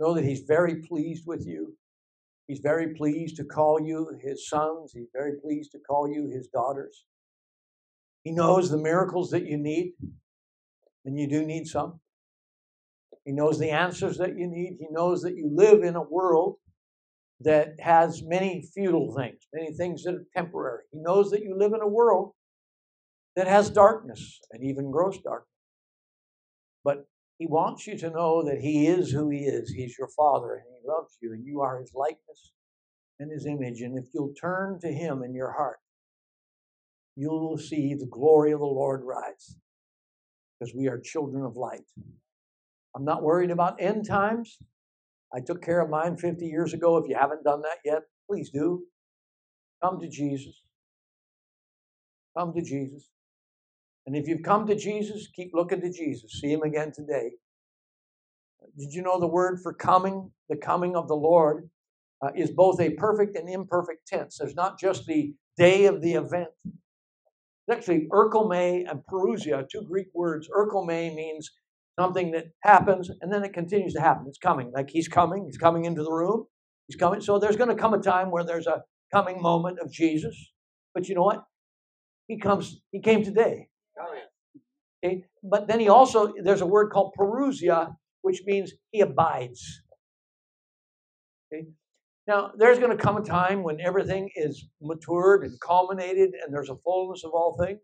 [0.00, 1.76] Know that He's very pleased with you.
[2.48, 4.90] He's very pleased to call you His sons.
[4.92, 7.04] He's very pleased to call you His daughters.
[8.24, 9.92] He knows the miracles that you need,
[11.04, 12.00] and you do need some.
[13.26, 14.76] He knows the answers that you need.
[14.78, 16.56] He knows that you live in a world
[17.40, 20.84] that has many futile things, many things that are temporary.
[20.92, 22.32] He knows that you live in a world
[23.34, 25.50] that has darkness and even gross darkness.
[26.84, 27.08] But
[27.38, 29.70] he wants you to know that he is who he is.
[29.70, 32.52] He's your father and he loves you and you are his likeness
[33.18, 33.80] and his image.
[33.80, 35.78] And if you'll turn to him in your heart,
[37.16, 39.56] you'll see the glory of the Lord rise
[40.58, 41.84] because we are children of light.
[42.97, 44.59] I'm not worried about end times.
[45.34, 46.97] I took care of mine 50 years ago.
[46.97, 48.84] If you haven't done that yet, please do.
[49.84, 50.62] Come to Jesus.
[52.36, 53.11] Come to Jesus.
[54.07, 56.40] And if you've come to Jesus, keep looking to Jesus.
[56.40, 57.32] See him again today.
[58.78, 61.68] Did you know the word for coming, the coming of the Lord,
[62.22, 64.38] uh, is both a perfect and imperfect tense?
[64.38, 66.49] There's not just the day of the event.
[67.70, 70.49] Actually erchomai and parousia, two Greek words.
[70.49, 71.51] Erchomai means
[71.99, 74.26] something that happens and then it continues to happen.
[74.28, 74.70] It's coming.
[74.74, 76.44] Like he's coming, he's coming into the room,
[76.86, 77.20] he's coming.
[77.20, 78.82] So there's going to come a time where there's a
[79.12, 80.36] coming moment of Jesus.
[80.94, 81.44] But you know what?
[82.28, 83.68] He comes, he came today.
[85.05, 85.24] Okay?
[85.42, 89.82] But then he also, there's a word called parousia, which means he abides.
[91.53, 91.66] Okay?
[92.26, 96.70] Now, there's going to come a time when everything is matured and culminated and there's
[96.70, 97.80] a fullness of all things.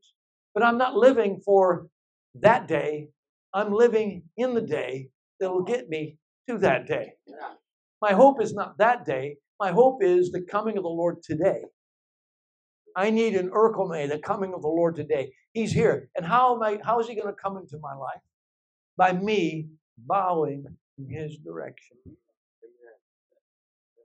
[0.53, 1.87] But I'm not living for
[2.35, 3.09] that day
[3.55, 5.09] I'm living in the day
[5.41, 7.15] that will get me to that day.
[8.01, 9.37] My hope is not that day.
[9.61, 11.63] My hope is the coming of the Lord today.
[12.97, 15.33] I need an erchomai, the coming of the Lord today.
[15.53, 16.09] He's here.
[16.17, 18.21] And how am I how is he going to come into my life?
[18.97, 20.65] by me bowing
[20.99, 21.97] in his direction.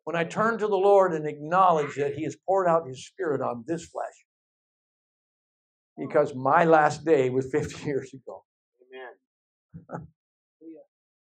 [0.03, 3.41] When I turn to the Lord and acknowledge that he has poured out his spirit
[3.41, 4.25] on this flesh,
[5.97, 8.43] because my last day was 50 years ago.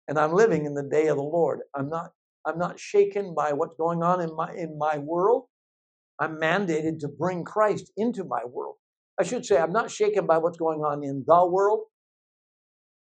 [0.09, 1.61] And I'm living in the day of the Lord.
[1.75, 2.13] I'm not
[2.47, 5.45] I'm not shaken by what's going on in my in my world.
[6.19, 8.77] I'm mandated to bring Christ into my world.
[9.21, 11.85] I should say I'm not shaken by what's going on in the world.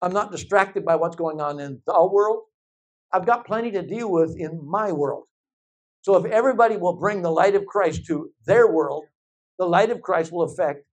[0.01, 2.43] I'm not distracted by what's going on in the world.
[3.13, 5.25] I've got plenty to deal with in my world.
[6.01, 9.05] So if everybody will bring the light of Christ to their world,
[9.59, 10.85] the light of Christ will affect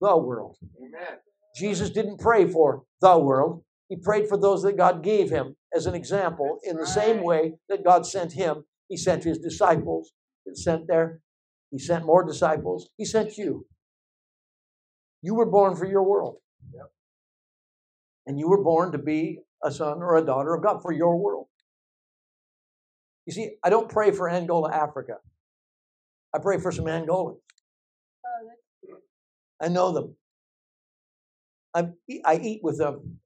[0.00, 0.56] the world.
[0.78, 1.18] Amen.
[1.56, 3.62] Jesus didn't pray for the world.
[3.88, 7.54] He prayed for those that God gave him as an example in the same way
[7.68, 8.64] that God sent him.
[8.88, 10.12] He sent his disciples.
[10.44, 11.20] He sent there.
[11.70, 12.88] He sent more disciples.
[12.96, 13.66] He sent you.
[15.22, 16.36] You were born for your world.
[16.74, 16.90] Yep.
[18.26, 21.16] And you were born to be a son or a daughter of God for your
[21.16, 21.46] world.
[23.26, 25.16] You see, I don't pray for Angola, Africa.
[26.34, 27.38] I pray for some Angolans.
[28.26, 28.96] Oh,
[29.60, 30.16] I know them.
[31.74, 31.88] I,
[32.24, 33.20] I eat with them.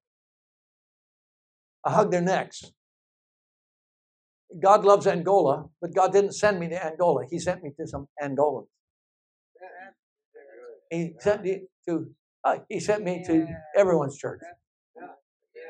[1.85, 2.73] I hug their necks.
[4.63, 7.25] God loves Angola, but God didn't send me to Angola.
[7.31, 8.67] He sent me to some Angolans.
[10.91, 12.11] He sent me to
[12.45, 14.41] uh, he sent me to everyone's church.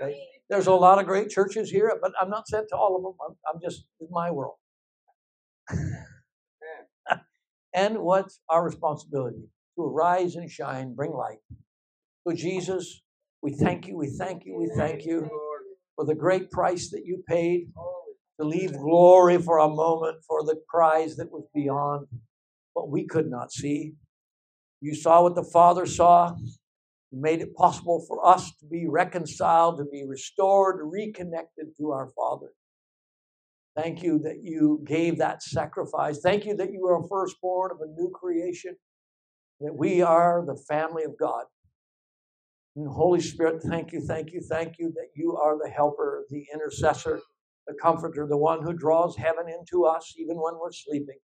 [0.01, 0.21] Okay?
[0.49, 3.15] There's a lot of great churches here, but I'm not sent to all of them.
[3.27, 4.57] I'm, I'm just in my world.
[7.75, 9.49] and what's our responsibility?
[9.77, 11.39] To arise and shine, bring light.
[12.27, 13.03] So, Jesus,
[13.43, 15.29] we thank you, we thank you, we thank you.
[15.99, 17.73] For the great price that you paid
[18.41, 22.07] to leave glory for a moment for the prize that was beyond
[22.75, 23.95] what we could not see.
[24.81, 26.37] You saw what the Father saw.
[27.11, 32.11] You made it possible for us to be reconciled, to be restored, reconnected to our
[32.17, 32.53] Father.
[33.75, 36.21] Thank you that you gave that sacrifice.
[36.21, 38.77] Thank you that you are a firstborn of a new creation,
[39.61, 41.47] that we are the family of God.
[42.79, 46.47] And Holy Spirit, thank you, thank you, thank you that you are the helper, the
[46.55, 47.21] intercessor,
[47.67, 51.19] the comforter, the one who draws heaven into us even when we're sleeping.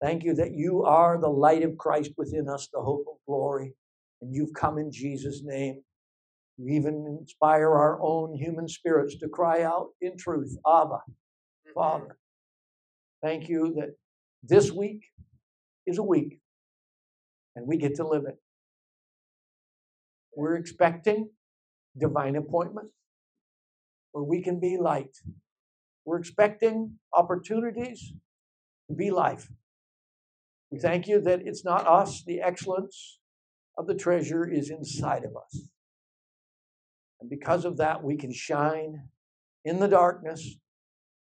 [0.00, 3.74] Thank you that you are the light of Christ within us, the hope of glory.
[4.20, 5.82] And you've come in Jesus' name.
[6.58, 11.72] You even inspire our own human spirits to cry out in truth, Abba, mm-hmm.
[11.74, 12.18] Father.
[13.20, 13.96] Thank you that
[14.44, 15.02] this week
[15.88, 16.38] is a week
[17.56, 18.36] and we get to live it.
[20.34, 21.30] We're expecting
[21.98, 22.88] divine appointment
[24.12, 25.16] where we can be light.
[26.04, 28.12] We're expecting opportunities
[28.88, 29.50] to be life.
[30.70, 33.18] We thank you that it's not us, the excellence
[33.76, 35.68] of the treasure is inside of us.
[37.20, 39.08] And because of that, we can shine
[39.64, 40.56] in the darkness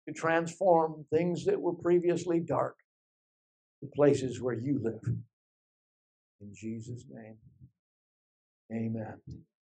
[0.08, 2.76] to transform things that were previously dark
[3.82, 5.02] to places where you live.
[6.41, 7.38] In Jesus' name,
[8.72, 9.49] amen.